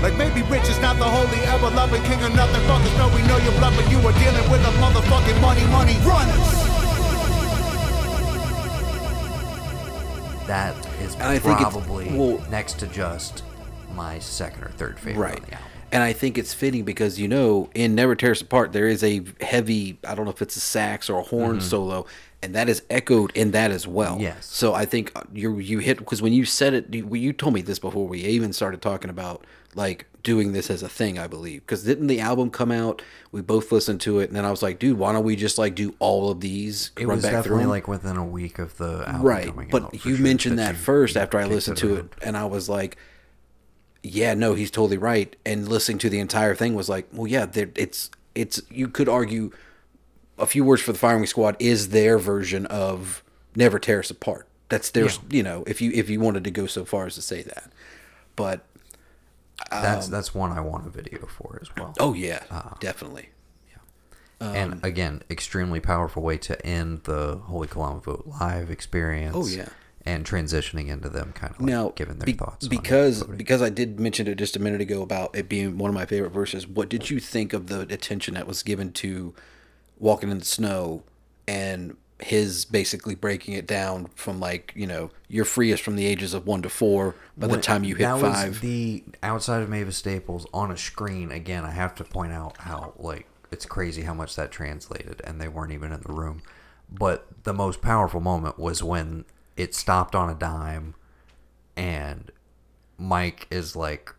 [0.00, 2.62] Like maybe rich is not the holy ever loving king of nothing.
[2.70, 5.96] Fuckers know we know you're bluff, but you are dealing with a motherfucking money, money
[6.06, 6.74] runners.
[10.46, 13.42] That is And I think probably well- next to just
[13.92, 15.40] my second or third favorite right.
[15.40, 15.70] on the album.
[15.90, 19.02] And I think it's fitting because you know in Never Tear Us Apart there is
[19.02, 21.60] a heavy I don't know if it's a sax or a horn mm-hmm.
[21.60, 22.06] solo,
[22.44, 24.18] and that is echoed in that as well.
[24.20, 24.46] Yes.
[24.46, 27.54] So I think uh, you you hit because when you said it, you, you told
[27.54, 31.18] me this before we even started talking about like doing this as a thing.
[31.18, 33.02] I believe because didn't the album come out?
[33.32, 35.58] We both listened to it, and then I was like, dude, why don't we just
[35.58, 36.90] like do all of these?
[36.98, 40.22] It run was definitely like within a week of the album right but you sure,
[40.24, 42.96] mentioned that you- first you after i listened to it and i was like
[44.02, 47.46] yeah no he's totally right and listening to the entire thing was like well yeah
[47.46, 49.50] there- it's it's you could argue
[50.38, 53.22] a few words for the firing squad is their version of
[53.56, 56.66] never tear us apart that's their you know if you if you wanted to go
[56.66, 57.70] so far as to say that
[58.36, 58.64] but
[59.70, 61.94] That's that's one I want a video for as well.
[62.00, 63.28] oh yeah Uh, definitely
[64.40, 69.34] and again, extremely powerful way to end the Holy Calamavote live experience.
[69.34, 69.68] Oh, yeah.
[70.04, 73.70] and transitioning into them kind of like now giving their be- thoughts because because I
[73.70, 76.66] did mention it just a minute ago about it being one of my favorite verses.
[76.66, 79.32] What did you think of the attention that was given to
[79.98, 81.02] walking in the snow
[81.48, 86.32] and his basically breaking it down from like you know you're freest from the ages
[86.32, 88.48] of one to four by the time you hit that five.
[88.50, 91.64] Was the outside of Mavis Staples on a screen again.
[91.64, 95.48] I have to point out how like it's crazy how much that translated, and they
[95.48, 96.42] weren't even in the room.
[96.90, 99.24] But the most powerful moment was when
[99.56, 100.94] it stopped on a dime,
[101.76, 102.30] and
[102.96, 104.14] Mike is like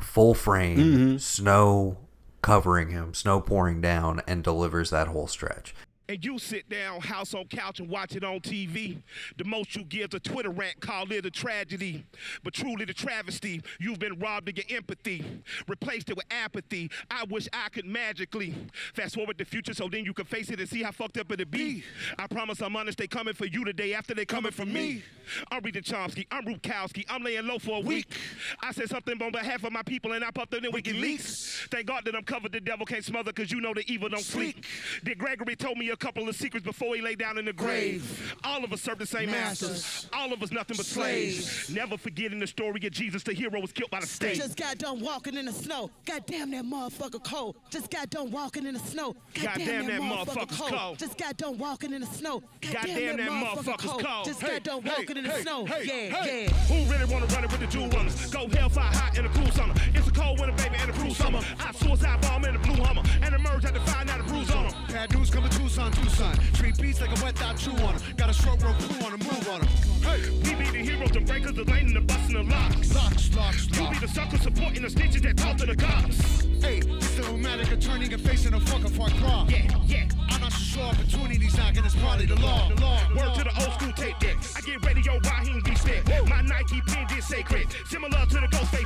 [0.00, 1.16] full frame, Mm-hmm.
[1.18, 1.98] snow
[2.46, 5.74] covering him, snow pouring down, and delivers that whole stretch.
[6.08, 9.02] And you sit down, house on couch, and watch it on TV.
[9.36, 12.04] The most you give a Twitter rant, call it a tragedy.
[12.44, 15.24] But truly the travesty, you've been robbed of your empathy,
[15.66, 16.90] replaced it with apathy.
[17.10, 18.54] I wish I could magically
[18.94, 21.32] fast forward the future so then you can face it and see how fucked up
[21.32, 21.82] it'll be.
[22.18, 25.02] I promise I'm honest, they coming for you today after they coming for me.
[25.50, 28.16] I'm reading Chomsky, I'm Rukowski, I'm laying low for a week.
[28.62, 31.68] I said something on behalf of my people and I puffed it in WikiLeaks.
[31.68, 34.20] Thank God that I'm covered, the devil can't smother cause you know the evil don't
[34.20, 34.64] sleep.
[35.02, 38.34] Dick Gregory told me a couple of secrets before he lay down in the grave.
[38.44, 40.06] All of us serve the same masters.
[40.12, 41.70] All of us nothing but slaves.
[41.70, 44.36] Never forgetting the story of Jesus, the hero was killed by the state.
[44.36, 45.90] Just got done walking in the snow.
[46.04, 47.56] Goddamn that motherfucker cold.
[47.70, 49.16] Just got done walking in the snow.
[49.34, 50.98] Goddamn that motherfucker's cold.
[50.98, 52.42] Just got done walking in the snow.
[52.60, 54.24] Goddamn that motherfucker's cold.
[54.26, 55.64] Just Hey, got done hey, in the hey, snow.
[55.64, 56.42] hey, Yeah, hey.
[56.44, 56.48] yeah.
[56.68, 58.26] Who really wanna run it with the jewel runners?
[58.30, 59.74] Go hellfire hot in a cruel summer.
[59.94, 61.40] It's a cold winter, baby, and a cruel summer.
[61.58, 63.02] I suicide bomb in a blue hummer.
[63.22, 64.72] And emerge had to find out a bruise on 'em.
[64.88, 66.34] Bad news coming Tucson, Tucson.
[66.54, 68.00] Street beats like a wet dot chew on 'em.
[68.16, 69.68] Got a short rope clue on 'em, move on 'em.
[70.02, 72.94] Hey, We be the heroes, the breakers, the lane, and the busting the locks.
[72.94, 74.00] locks, locks, You be locks.
[74.00, 76.46] the sucker supporting the snitches that talk to the cops.
[76.62, 79.46] Hey, it's the romantic attorney and facing a fucking far cry.
[79.48, 80.04] Yeah, yeah.
[80.30, 82.68] I'm not so sure opportunity's knocking, it's probably the law.
[82.68, 84.36] The law, Word to the old school tape deck.
[84.56, 86.02] I get radio, Raheem be stick.
[86.28, 87.66] My Nike pin is sacred.
[87.86, 88.85] Similar to the ghost face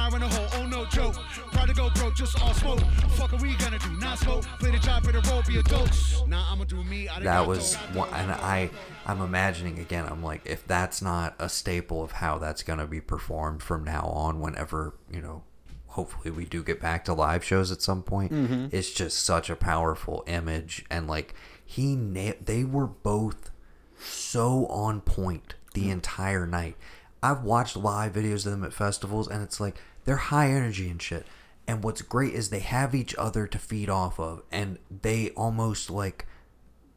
[0.00, 1.14] Fire in the hole, oh no joke.
[1.52, 2.80] Proud to go broke, just all smoke.
[3.18, 3.90] Fuck are we gonna do?
[3.98, 4.44] Not smoke.
[4.58, 6.22] Play the job, play the role, be a dose.
[6.26, 7.06] Nah, I'ma do me.
[7.06, 8.70] I that was one, and I
[9.04, 10.06] I'm imagining again.
[10.08, 14.06] I'm like, if that's not a staple of how that's gonna be performed from now
[14.06, 15.42] on, whenever you know,
[15.88, 18.32] hopefully we do get back to live shows at some point.
[18.32, 18.68] Mm-hmm.
[18.72, 23.50] It's just such a powerful image, and like he na- they were both
[23.98, 25.90] so on point the mm-hmm.
[25.90, 26.76] entire night.
[27.22, 31.00] I've watched live videos of them at festivals, and it's like they're high energy and
[31.00, 31.26] shit.
[31.66, 35.90] And what's great is they have each other to feed off of, and they almost
[35.90, 36.26] like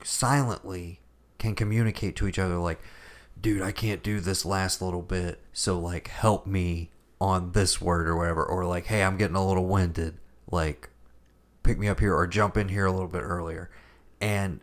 [0.03, 0.99] silently
[1.37, 2.81] can communicate to each other, like,
[3.39, 8.07] dude, I can't do this last little bit, so like help me on this word
[8.07, 10.17] or whatever, or like, hey, I'm getting a little winded,
[10.49, 10.89] like,
[11.61, 13.69] pick me up here or jump in here a little bit earlier.
[14.19, 14.61] And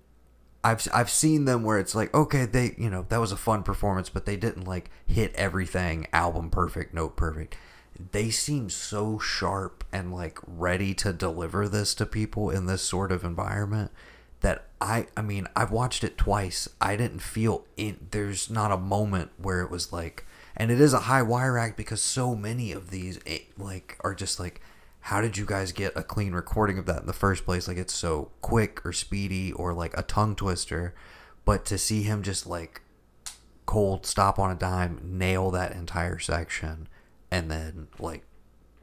[0.62, 3.62] I've I've seen them where it's like, okay, they you know that was a fun
[3.62, 7.57] performance, but they didn't like hit everything album perfect, note perfect.
[8.12, 13.12] They seem so sharp and like ready to deliver this to people in this sort
[13.12, 13.90] of environment
[14.40, 16.68] that I I mean I've watched it twice.
[16.80, 20.26] I didn't feel in there's not a moment where it was like,
[20.57, 24.14] and it is a high wire act because so many of these eh, like are
[24.14, 24.61] just like
[25.05, 27.66] how did you guys get a clean recording of that in the first place?
[27.66, 30.94] Like it's so quick or speedy or like a tongue twister.
[31.44, 32.82] But to see him just like
[33.66, 36.86] cold stop on a dime, nail that entire section,
[37.31, 38.24] and then like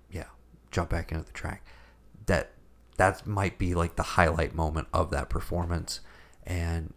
[0.10, 0.26] yeah,
[0.72, 1.66] jump back into the track.
[2.26, 2.52] That
[2.98, 6.02] that might be like the highlight moment of that performance.
[6.46, 6.94] And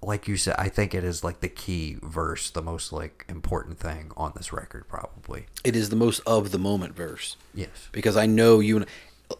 [0.00, 3.78] like you said, I think it is like the key verse, the most like important
[3.78, 5.46] thing on this record, probably.
[5.64, 7.36] It is the most of the moment verse.
[7.54, 7.88] Yes.
[7.92, 8.86] because I know you and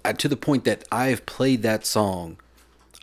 [0.04, 2.38] uh, to the point that I've played that song.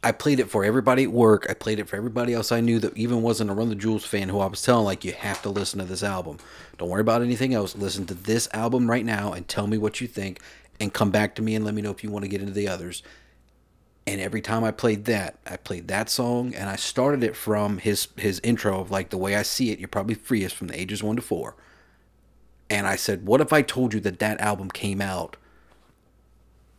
[0.02, 1.46] I played it for everybody at work.
[1.50, 4.06] I played it for everybody else I knew that even wasn't a Run the Jewels
[4.06, 6.38] fan who I was telling like you have to listen to this album.
[6.78, 7.76] Don't worry about anything else.
[7.76, 10.40] Listen to this album right now and tell me what you think
[10.80, 12.54] and come back to me and let me know if you want to get into
[12.54, 13.04] the others.
[14.08, 17.80] And every time I played that, I played that song and I started it from
[17.80, 20.80] his his intro of like the way I see it, you're probably freest from the
[20.80, 21.56] ages 1 to 4.
[22.70, 25.36] And I said, "What if I told you that that album came out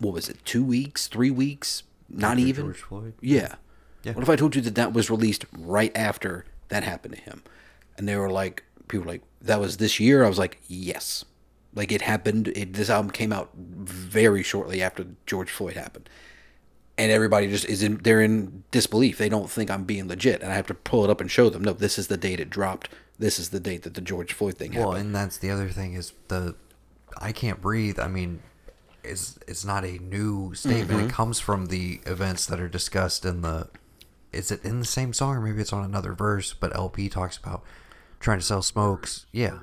[0.00, 2.64] what was it, two weeks, three weeks, not After even?
[2.66, 3.14] George Floyd?
[3.20, 3.54] Yeah.
[4.02, 4.12] Yeah.
[4.12, 7.42] What if I told you that that was released right after that happened to him?
[7.98, 10.24] And they were like, people were like, that was this year.
[10.24, 11.24] I was like, yes.
[11.74, 12.48] Like it happened.
[12.48, 16.08] It, this album came out very shortly after George Floyd happened.
[16.98, 19.18] And everybody just is in, they're in disbelief.
[19.18, 20.42] They don't think I'm being legit.
[20.42, 22.40] And I have to pull it up and show them, no, this is the date
[22.40, 22.88] it dropped.
[23.18, 25.06] This is the date that the George Floyd thing Well, happened.
[25.06, 26.54] and that's the other thing is the
[27.18, 27.98] I can't breathe.
[27.98, 28.40] I mean,
[29.10, 31.00] it's it's not a new statement.
[31.00, 31.08] Mm-hmm.
[31.08, 33.68] It comes from the events that are discussed in the.
[34.32, 36.54] Is it in the same song or maybe it's on another verse?
[36.54, 37.64] But LP talks about
[38.20, 39.26] trying to sell smokes.
[39.32, 39.58] Yeah.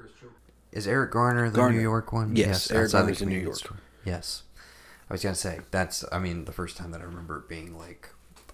[0.72, 1.76] Is Eric Garner the Garner.
[1.76, 2.36] New York one?
[2.36, 3.56] Yes, Eric outside Garner's in New York.
[3.56, 3.78] store.
[4.06, 4.44] Yes.
[5.10, 6.04] I was gonna say that's.
[6.12, 8.10] I mean, the first time that I remember it being like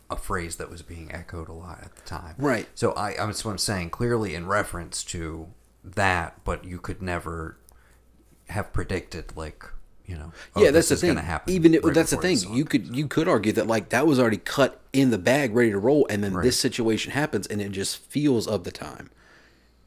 [0.09, 2.35] a phrase that was being echoed a lot at the time.
[2.37, 2.67] Right.
[2.75, 3.89] So I, that's what I'm saying.
[3.89, 5.47] Clearly in reference to
[5.83, 7.57] that, but you could never
[8.49, 9.65] have predicted like
[10.05, 10.33] you know.
[10.55, 11.39] oh, yeah, that's this the is thing.
[11.47, 12.37] Even right that's the thing.
[12.53, 15.71] You could you could argue that like that was already cut in the bag, ready
[15.71, 16.43] to roll, and then Right.
[16.43, 19.09] this situation happens, and it just feels of the time,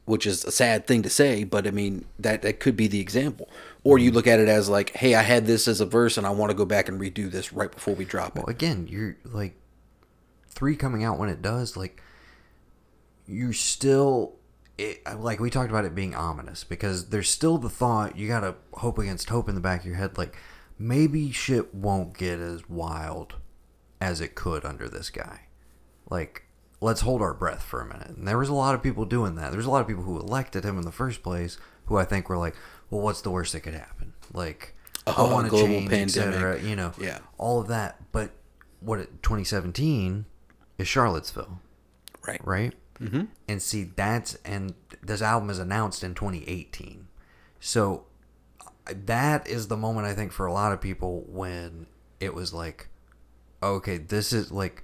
[0.05, 2.99] which is a sad thing to say, but I mean that that could be the
[2.99, 3.49] example.
[3.83, 4.15] Or you mm-hmm.
[4.15, 6.49] look at it as like, hey, I had this as a verse, and I want
[6.49, 8.45] to go back and redo this right before we drop it.
[8.47, 9.53] Again, you're like
[10.49, 12.01] three coming out when it does, like
[13.27, 14.36] you're still
[14.77, 18.55] it, like we talked about it being ominous because there's still the thought you gotta
[18.73, 20.35] hope against hope in the back of your head, like
[20.77, 23.35] maybe shit won't get as wild
[23.99, 25.41] as it could under this guy.
[26.09, 26.43] Like,
[26.79, 28.09] let's hold our breath for a minute.
[28.09, 29.51] And there was a lot of people doing that.
[29.51, 32.29] There's a lot of people who elected him in the first place who I think
[32.29, 32.55] were like,
[32.91, 34.13] well, what's the worst that could happen?
[34.33, 34.75] Like,
[35.07, 36.61] I Oh, want to global change, etc.
[36.61, 37.19] You know, Yeah.
[37.39, 38.11] all of that.
[38.11, 38.31] But
[38.79, 40.25] what 2017
[40.77, 41.59] is Charlottesville,
[42.27, 42.39] Right.
[42.45, 42.73] right?
[43.01, 43.25] Mm-hmm.
[43.47, 47.07] And see, that's and this album is announced in 2018,
[47.59, 48.05] so
[48.89, 51.87] that is the moment I think for a lot of people when
[52.19, 52.89] it was like,
[53.61, 54.83] okay, this is like,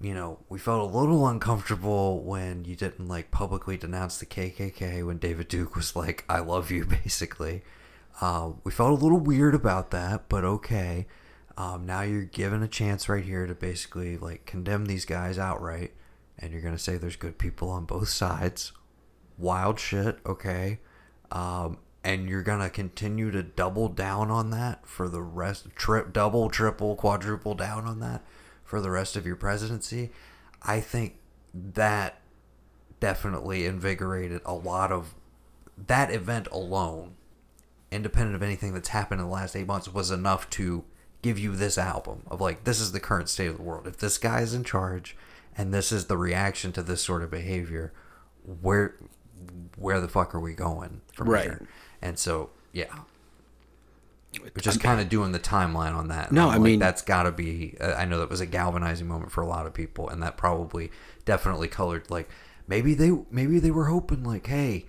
[0.00, 5.04] you know, we felt a little uncomfortable when you didn't like publicly denounce the KKK
[5.06, 7.62] when David Duke was like, "I love you," basically.
[8.20, 11.06] Uh, we felt a little weird about that, but okay.
[11.56, 15.92] Um, now you're given a chance right here to basically like condemn these guys outright,
[16.42, 18.72] and you're gonna say there's good people on both sides.
[19.38, 20.80] Wild shit, okay.
[21.30, 26.50] Um, and you're gonna continue to double down on that for the rest, trip, double,
[26.50, 28.22] triple, quadruple down on that
[28.64, 30.10] for the rest of your presidency.
[30.60, 31.16] I think
[31.54, 32.20] that
[33.00, 35.14] definitely invigorated a lot of
[35.86, 37.14] that event alone
[37.92, 40.84] independent of anything that's happened in the last eight months, was enough to
[41.20, 43.86] give you this album of like, this is the current state of the world.
[43.86, 45.16] If this guy is in charge
[45.56, 47.92] and this is the reaction to this sort of behavior,
[48.60, 48.96] where
[49.76, 51.44] where the fuck are we going from Right.
[51.44, 51.68] here?
[52.00, 52.86] And so, yeah.
[54.54, 56.32] But just kind of doing the timeline on that.
[56.32, 57.76] No, I'm I like, mean- that's got to be.
[57.80, 60.36] Uh, I know that was a galvanizing moment for a lot of people, and that
[60.38, 60.90] probably
[61.26, 62.28] definitely colored like
[62.66, 64.86] maybe they maybe they were hoping like, hey,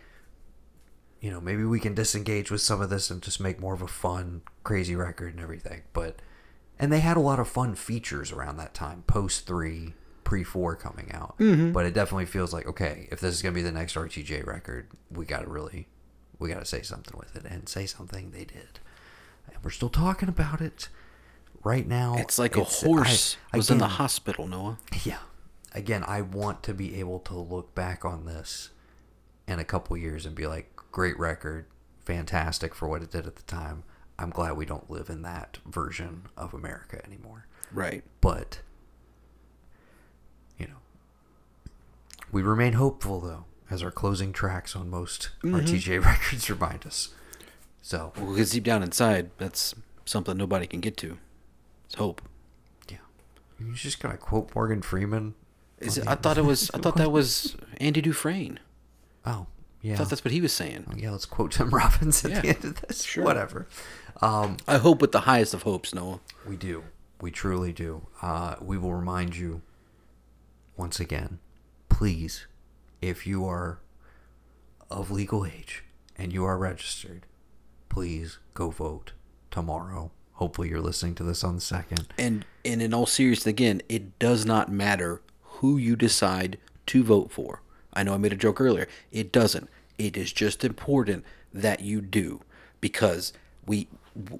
[1.19, 3.81] you know, maybe we can disengage with some of this and just make more of
[3.81, 5.81] a fun, crazy record and everything.
[5.91, 6.21] But
[6.79, 9.93] and they had a lot of fun features around that time, post three,
[10.23, 11.37] pre four coming out.
[11.39, 11.71] Mm-hmm.
[11.71, 14.87] But it definitely feels like okay, if this is gonna be the next RTJ record,
[15.11, 15.87] we gotta really,
[16.39, 18.31] we gotta say something with it and say something.
[18.31, 18.79] They did,
[19.47, 20.89] and we're still talking about it
[21.63, 22.15] right now.
[22.17, 24.77] It's like a horse I- was in the hospital, Noah.
[25.03, 25.19] yeah.
[25.75, 28.69] Again, I want to be able to look back on this
[29.47, 31.65] in a couple years and be like, great record,
[32.05, 33.83] fantastic for what it did at the time.
[34.19, 37.47] I'm glad we don't live in that version of America anymore.
[37.71, 38.03] Right.
[38.21, 38.59] But,
[40.59, 40.77] you know,
[42.33, 47.09] we remain hopeful, though, as our closing tracks on most RTJ records remind us.
[47.81, 49.73] So, Well, because deep down inside, that's
[50.05, 51.17] something nobody can get to.
[51.85, 52.21] It's hope.
[52.89, 52.97] yeah.
[53.59, 55.35] You're just to quote Morgan Freeman?
[55.79, 56.71] Is it, I thought it was.
[56.73, 58.59] I thought that was Andy Dufresne.
[59.25, 59.47] Oh,
[59.81, 59.93] yeah.
[59.93, 60.85] I thought that's what he was saying.
[60.97, 63.03] yeah, let's quote Tim Robbins at the end of this.
[63.03, 63.23] sure.
[63.25, 63.67] Whatever.
[64.21, 66.21] Um, I hope with the highest of hopes, Noah.
[66.47, 66.83] we do.
[67.21, 68.07] We truly do.
[68.21, 69.61] Uh, we will remind you
[70.77, 71.39] once again,
[71.93, 72.47] please,
[73.01, 73.79] if you are
[74.89, 75.83] of legal age
[76.17, 77.27] and you are registered,
[77.87, 79.13] please go vote
[79.51, 80.11] tomorrow.
[80.33, 82.07] Hopefully, you're listening to this on the second.
[82.17, 87.31] And and in all seriousness, again, it does not matter who you decide to vote
[87.31, 87.61] for.
[87.93, 88.87] I know I made a joke earlier.
[89.11, 89.69] It doesn't.
[89.99, 91.23] It is just important
[91.53, 92.41] that you do
[92.81, 93.33] because
[93.67, 93.87] we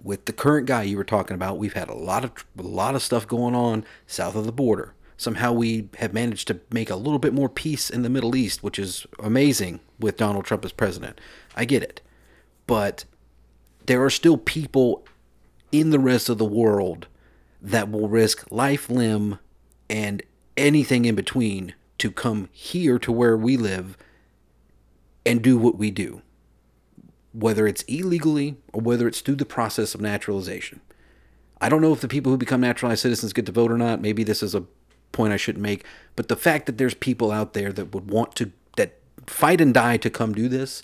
[0.04, 2.96] with the current guy you were talking about, we've had a lot of a lot
[2.96, 4.96] of stuff going on south of the border.
[5.24, 8.62] Somehow we have managed to make a little bit more peace in the Middle East,
[8.62, 11.22] which is amazing with Donald Trump as president.
[11.56, 12.02] I get it.
[12.68, 13.06] But
[13.86, 15.06] there are still people
[15.72, 17.08] in the rest of the world
[17.62, 19.40] that will risk life, limb,
[19.90, 20.22] and
[20.58, 23.98] anything in between to come here to where we live
[25.26, 26.22] and do what we do,
[27.32, 30.82] whether it's illegally or whether it's through the process of naturalization.
[31.62, 34.02] I don't know if the people who become naturalized citizens get to vote or not.
[34.02, 34.66] Maybe this is a
[35.14, 35.86] point I shouldn't make,
[36.18, 39.74] but the fact that there's people out there that would want to that fight and
[39.74, 40.84] die to come do this,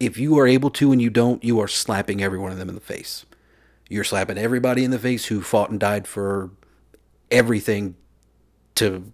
[0.00, 2.68] if you are able to and you don't, you are slapping every one of them
[2.68, 3.26] in the face.
[3.88, 6.50] You're slapping everybody in the face who fought and died for
[7.30, 7.96] everything
[8.76, 9.12] to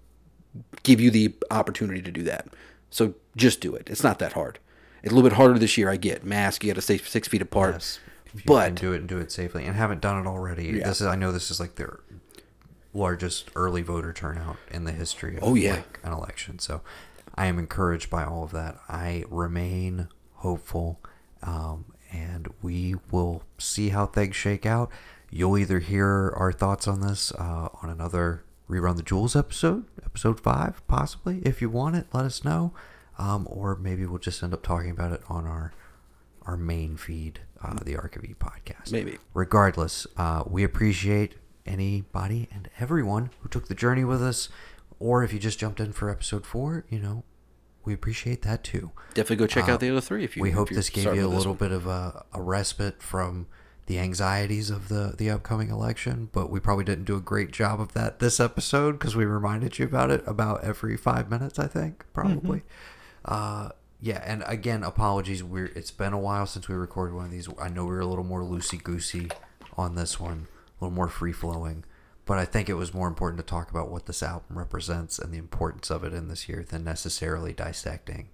[0.82, 2.48] give you the opportunity to do that.
[2.90, 3.88] So just do it.
[3.90, 4.58] It's not that hard.
[5.02, 5.90] It's a little bit harder this year.
[5.90, 6.62] I get mask.
[6.62, 7.74] You got to stay six feet apart.
[7.74, 7.98] Yes.
[8.26, 10.66] If you but can do it and do it safely and haven't done it already.
[10.66, 10.88] Yeah.
[10.88, 12.00] This is I know this is like their
[12.92, 15.76] largest early voter turnout in the history of Oh, yeah.
[15.76, 16.58] like an election.
[16.58, 16.80] So
[17.34, 18.78] I am encouraged by all of that.
[18.88, 21.00] I remain hopeful.
[21.42, 24.90] Um, and we will see how things shake out.
[25.30, 30.40] You'll either hear our thoughts on this uh, on another Rerun the Jewels episode, episode
[30.40, 31.40] five, possibly.
[31.44, 32.72] If you want it, let us know.
[33.18, 35.72] Um, or maybe we'll just end up talking about it on our
[36.46, 38.90] our main feed, uh, the Ark of E podcast.
[38.90, 39.18] Maybe.
[39.34, 41.34] Regardless, uh, we appreciate
[41.66, 44.48] anybody and everyone who took the journey with us.
[44.98, 47.24] or if you just jumped in for episode four, you know,
[47.86, 48.90] we appreciate that too.
[49.14, 50.42] Definitely go check Uh, out the other three if you.
[50.42, 51.58] we hope this gave you a little one.
[51.58, 53.46] bit of a, a respite from
[53.86, 57.80] the anxieties of the the upcoming election, but we probably didn't do a great job
[57.80, 61.66] of that this episode because we reminded you about it about every five minutes, I
[61.66, 62.62] think, probably.
[63.24, 63.70] Uh,
[64.02, 65.42] yeah, and again, apologies.
[65.42, 67.48] We're it's been a while since we recorded one of these.
[67.60, 69.30] I know we were a little more loosey goosey
[69.76, 70.46] on this one,
[70.80, 71.84] a little more free flowing.
[72.26, 75.32] But I think it was more important to talk about what this album represents and
[75.32, 78.28] the importance of it in this year than necessarily dissecting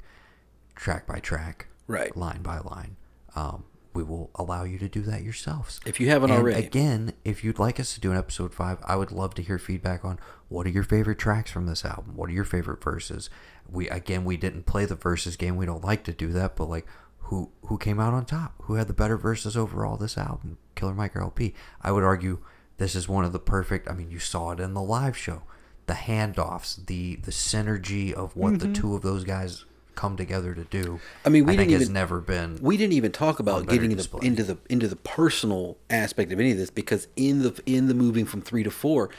[0.75, 2.15] track by track, Right.
[2.17, 2.97] line by line.
[3.35, 5.81] Um, we will allow you to do that yourselves.
[5.87, 6.67] If you haven't And already.
[6.67, 9.59] Again, if you'd like us to do an episode five, I would love to hear
[9.59, 10.19] feedback on
[10.49, 12.15] what are your favorite tracks from this album.
[12.17, 13.31] What are your favorite verses?
[13.67, 15.57] We again, we didn't play the verses game.
[15.57, 16.87] We don't like to do that, but like,
[17.27, 18.55] who who came out on top?
[18.63, 20.59] Who had the better verses overall this album?
[20.75, 21.55] Killer Mike or LP?
[21.83, 22.39] I would argue
[22.79, 23.89] this is one of the perfect.
[23.89, 25.43] I mean, you saw it in the live show,
[25.87, 29.65] the handoffs, the the synergy of what the two of those guys
[29.97, 30.85] come together to do.
[30.85, 30.97] Mm-hmm.
[31.25, 32.59] I mean, we I think didn't has even never been.
[32.61, 36.53] We didn't even talk about getting the, into the into the personal aspect of any
[36.53, 39.11] of this because in the in the moving from three to four,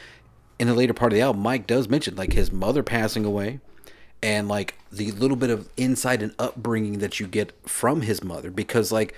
[0.60, 3.60] in the later part of the album, Mike does mention like his mother passing away,
[4.24, 8.52] and like the little bit of insight and upbringing that you get from his mother
[8.52, 9.14] because like.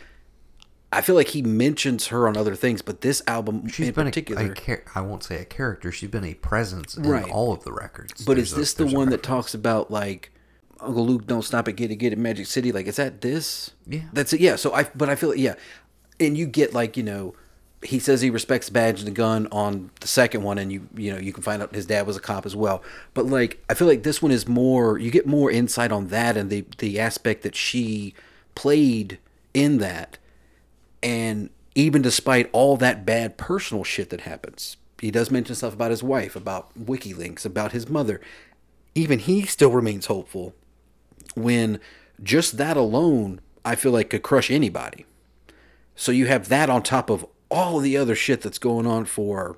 [0.91, 4.08] I feel like he mentions her on other things, but this album She's in been
[4.08, 5.91] particular, a, a I won't say a character.
[5.91, 7.30] She's been a presence in Right.
[7.30, 8.26] all of the records.
[8.26, 10.32] But There's is a- this the one that talks about like
[10.80, 12.72] Uncle Luke don't stop at get it get it Magic City?
[12.72, 13.70] Like is that this?
[13.86, 14.06] Yeah.
[14.14, 14.39] That's it.
[14.41, 14.56] Yeah.
[14.56, 15.54] So I but I feel yeah.
[16.20, 17.36] And you get like, you know,
[17.82, 21.13] he says he respects badge and the gun on the second one and you you
[21.13, 22.84] know, you can find out his dad was a cop as well.
[23.13, 26.36] But like I feel like this one is more you get more insight on that
[26.36, 28.13] and the the aspect that she
[28.55, 29.17] played
[29.53, 30.17] in that
[31.01, 35.91] and even despite all that bad personal shit that happens, he does mention stuff about
[35.91, 38.19] his wife, about WikiLeaks, about his mother.
[38.95, 40.53] Even he still remains hopeful
[41.36, 41.80] when
[42.21, 45.05] just that alone, I feel like could crush anybody.
[45.95, 49.58] So you have that on top of all the other shit that's going on for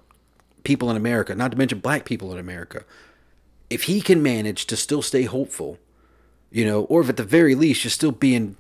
[0.64, 2.84] people in America, not to mention black people in America.
[3.70, 5.78] If he can manage to still stay hopeful,
[6.52, 8.58] you know, or if at the very least just still being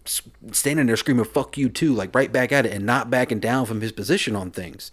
[0.51, 3.65] standing there screaming "fuck you" too, like right back at it, and not backing down
[3.65, 4.91] from his position on things.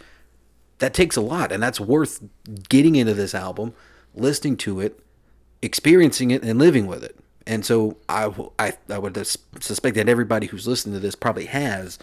[0.79, 2.23] That takes a lot, and that's worth
[2.69, 3.75] getting into this album,
[4.15, 5.01] listening to it,
[5.63, 7.17] experiencing it, and living with it.
[7.47, 8.31] And so I,
[8.89, 11.99] I would suspect that everybody who's listening to this probably has.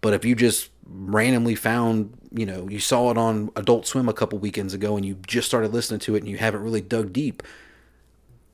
[0.00, 4.12] But if you just randomly found, you know, you saw it on Adult Swim a
[4.14, 7.12] couple weekends ago, and you just started listening to it, and you haven't really dug
[7.12, 7.42] deep,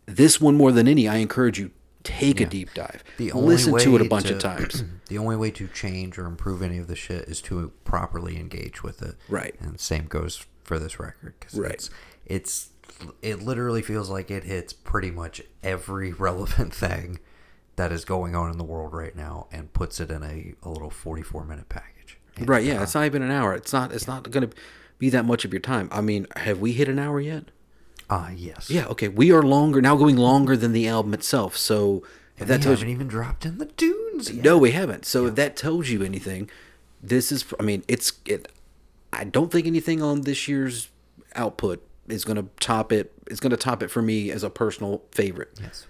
[0.06, 1.70] this one more than any, I encourage you
[2.02, 3.02] take a deep dive.
[3.16, 4.84] The only Listen to it a bunch of times.
[5.08, 8.82] the only way to change or improve any of the shit is to properly engage
[8.82, 9.14] with it.
[9.28, 9.54] Right.
[9.60, 11.34] And same goes for this record.
[11.40, 11.72] 'cause Right.
[11.72, 11.90] It's,
[12.26, 12.68] it's
[13.22, 17.18] it literally feels like it hits pretty much every relevant thing
[17.76, 20.68] that is going on in the world right now and puts it in a, a
[20.68, 21.93] little 44 minute package.
[22.36, 22.64] And, Right?
[22.64, 23.54] Yeah, uh, it's not even an hour.
[23.54, 23.92] It's not.
[23.92, 24.56] It's not going to
[24.98, 25.88] be that much of your time.
[25.92, 27.44] I mean, have we hit an hour yet?
[28.10, 28.70] Ah, yes.
[28.70, 28.86] Yeah.
[28.86, 29.08] Okay.
[29.08, 31.56] We are longer now, going longer than the album itself.
[31.56, 32.02] So
[32.36, 34.44] if that tells haven't you, even dropped in the dunes yet.
[34.44, 35.06] no, we haven't.
[35.06, 36.50] So if that tells you anything,
[37.02, 37.44] this is.
[37.58, 38.12] I mean, it's.
[38.26, 38.48] It.
[39.12, 40.88] I don't think anything on this year's
[41.36, 43.12] output is going to top it.
[43.28, 45.52] It's going to top it for me as a personal favorite.
[45.60, 45.86] Yes.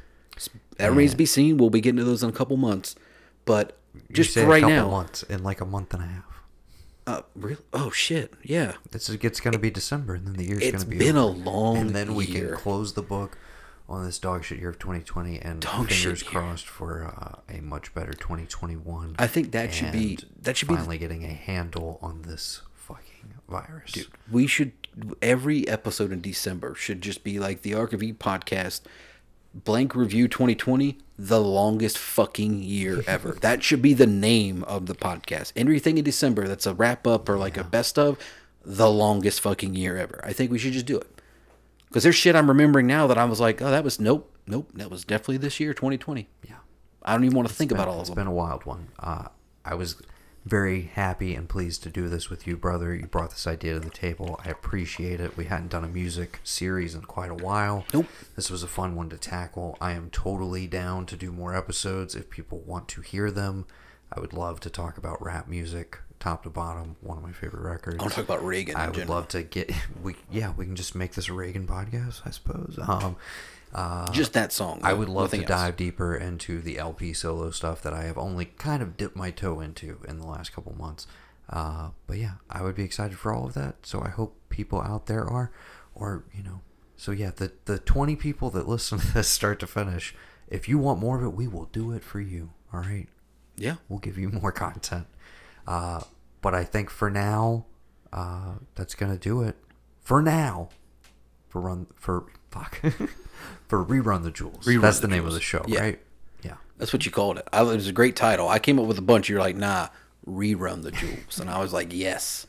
[0.78, 1.57] That remains to be seen.
[1.57, 2.97] We'll be getting to those in a couple months,
[3.45, 3.78] but
[4.12, 4.90] just say for a right now.
[4.90, 6.34] months in like a month and a half.
[7.07, 7.59] Uh, really?
[7.72, 8.32] Oh shit!
[8.42, 8.74] Yeah.
[8.92, 10.98] It's it's going to be December, and then the year's It's to be.
[10.98, 12.48] been a long and then we year.
[12.50, 13.36] can close the book
[13.88, 17.94] on this dog shit year of 2020, and Dog fingers crossed for uh, a much
[17.94, 19.16] better 2021.
[19.18, 23.34] I think that should be- that should be finally getting a handle on this fucking
[23.50, 23.92] virus.
[23.92, 24.72] Dude, we should
[25.20, 28.80] every episode in December should just be like the Ark of E podcast
[29.52, 33.36] blank review 2020 the longest fucking year ever.
[33.40, 35.52] That should be the name of the podcast.
[35.56, 38.18] Everything in december that's a wrap up or like a best of
[38.64, 40.20] the longest fucking year ever.
[40.24, 41.20] I think we should just do it.
[41.88, 44.68] Because there's shit i'm remembering now that i was like oh that was nope nope
[44.74, 46.56] that was definitely this year 2020 Yeah.
[47.04, 48.16] i don't even want to think been- about all of It's them.
[48.16, 48.88] been a wild one.
[48.98, 49.28] Uh,
[49.64, 50.02] I was
[50.45, 52.95] very happy and pleased to do this with you, brother.
[52.95, 54.38] You brought this idea to the table.
[54.45, 55.36] I appreciate it.
[55.36, 57.84] We hadn't done a music series in quite a while.
[57.95, 58.07] Nope.
[58.36, 59.78] This was a fun one to tackle.
[59.80, 63.64] I am totally down to do more episodes if people want to hear them.
[64.12, 66.97] I would love to talk about rap music, top to bottom.
[67.01, 67.97] One of my favorite records.
[67.99, 68.76] I want to talk about Reagan.
[68.76, 69.14] I would general.
[69.14, 69.72] love to get
[70.03, 72.78] we yeah we can just make this a Reagan podcast I suppose.
[72.86, 73.16] Um,
[73.74, 74.80] uh, just that song.
[74.82, 75.46] I would love to else.
[75.46, 79.30] dive deeper into the LP solo stuff that I have only kind of dipped my
[79.30, 81.06] toe into in the last couple months.
[81.50, 83.84] Uh, but yeah, I would be excited for all of that.
[83.86, 85.50] So I hope people out there are,
[85.94, 86.60] or you know,
[86.96, 90.14] So yeah, the the 20 people that listen to this start to finish,
[90.48, 92.50] if you want more of it, we will do it for you.
[92.72, 93.08] All right.
[93.56, 93.76] Yeah.
[93.88, 95.06] We'll give you more content.
[95.66, 96.02] Uh,
[96.40, 97.66] but I think for now,
[98.12, 99.56] uh, that's gonna do it.
[100.00, 100.68] For now,
[101.55, 102.80] for run for fuck
[103.68, 104.66] for rerun the jewels.
[104.66, 105.80] Rerun that's the the, name of the show, Yeah.
[105.82, 106.00] right?
[106.42, 106.55] Yeah.
[106.78, 107.46] That's what you called it.
[107.52, 108.48] I, it was a great title.
[108.48, 109.28] I came up with a bunch.
[109.28, 109.86] You're like, nah,
[110.26, 112.48] rerun the jewels, and I was like, yes.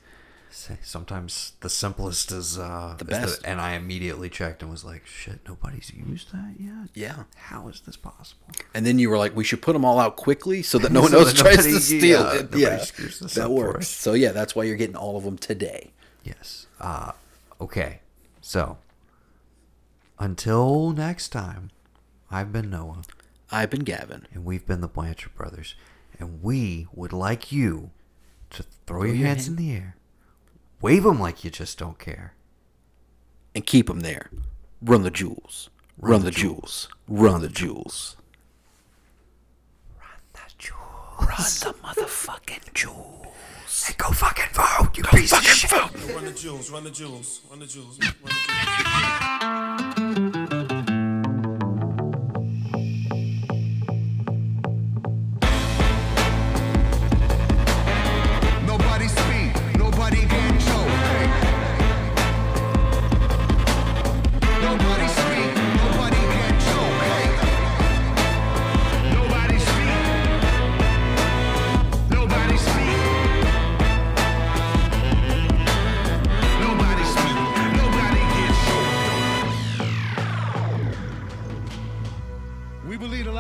[0.82, 3.42] Sometimes the simplest is uh, The is best.
[3.46, 6.90] and I immediately checked and was like, shit, nobody's used that yet.
[6.96, 7.24] Yeah.
[7.36, 8.48] How is this possible?
[8.74, 11.02] And then you were like, we should put them all out quickly so that no
[11.04, 12.56] one else tries nobody- to steal yeah, it.
[12.56, 12.86] Yeah,
[13.36, 13.88] that works.
[13.90, 15.92] So yeah, that's why you're getting all of them today.
[16.24, 16.66] Yes.
[16.80, 17.12] Uh,
[17.62, 18.00] okay.
[18.42, 18.78] So,
[20.20, 21.72] until next time,
[22.32, 23.04] I've been Noah,
[23.52, 24.28] I've been Gavin.
[24.34, 25.76] and we've been the Blanchard Brothers,
[26.20, 27.92] and we would like you
[28.52, 29.96] to throw your hands in the air,
[30.82, 32.34] wave them like you just don't care.
[33.54, 34.30] and keep them there.
[34.82, 35.70] Run the jewels.
[35.98, 36.90] Run, Run the, the jewels.
[37.08, 37.24] Jewels.
[37.24, 38.16] Run the jewels.
[39.98, 41.20] Run the jewels.
[41.20, 43.84] Run the motherfucking jewels.
[43.88, 45.72] Hey, go fucking vote, you piece of shit.
[45.72, 49.42] Run the jewels, run the jewels, run the jewels, run the jewels.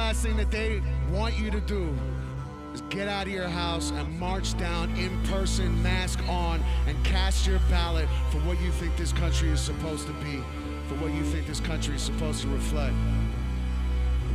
[0.05, 1.91] Last thing that they want you to do
[2.75, 7.47] is get out of your house and march down in person, mask on, and cast
[7.47, 10.43] your ballot for what you think this country is supposed to be,
[10.87, 12.93] for what you think this country is supposed to reflect.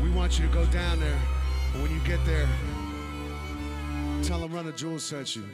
[0.03, 1.21] We want you to go down there,
[1.75, 2.49] and when you get there,
[4.25, 5.45] tell them Run the Jewels sent you.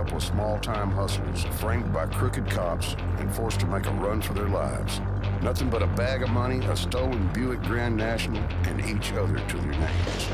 [0.00, 4.32] Couple of small-time hustlers framed by crooked cops and forced to make a run for
[4.32, 4.98] their lives.
[5.42, 9.56] Nothing but a bag of money, a stolen Buick Grand National, and each other to
[9.58, 10.28] their names.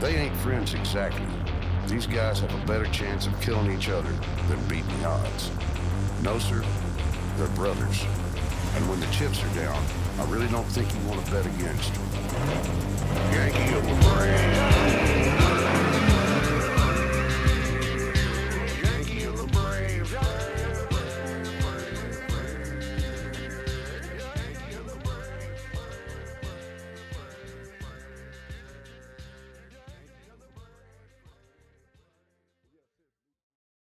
[0.00, 1.24] They ain't friends exactly.
[1.86, 4.10] These guys have a better chance of killing each other
[4.48, 5.52] than beating the odds.
[6.24, 6.64] No, sir,
[7.36, 8.04] they're brothers.
[8.74, 9.80] And when the chips are down,
[10.18, 12.02] I really don't think you want to bet against them.
[13.32, 15.57] Yankee of.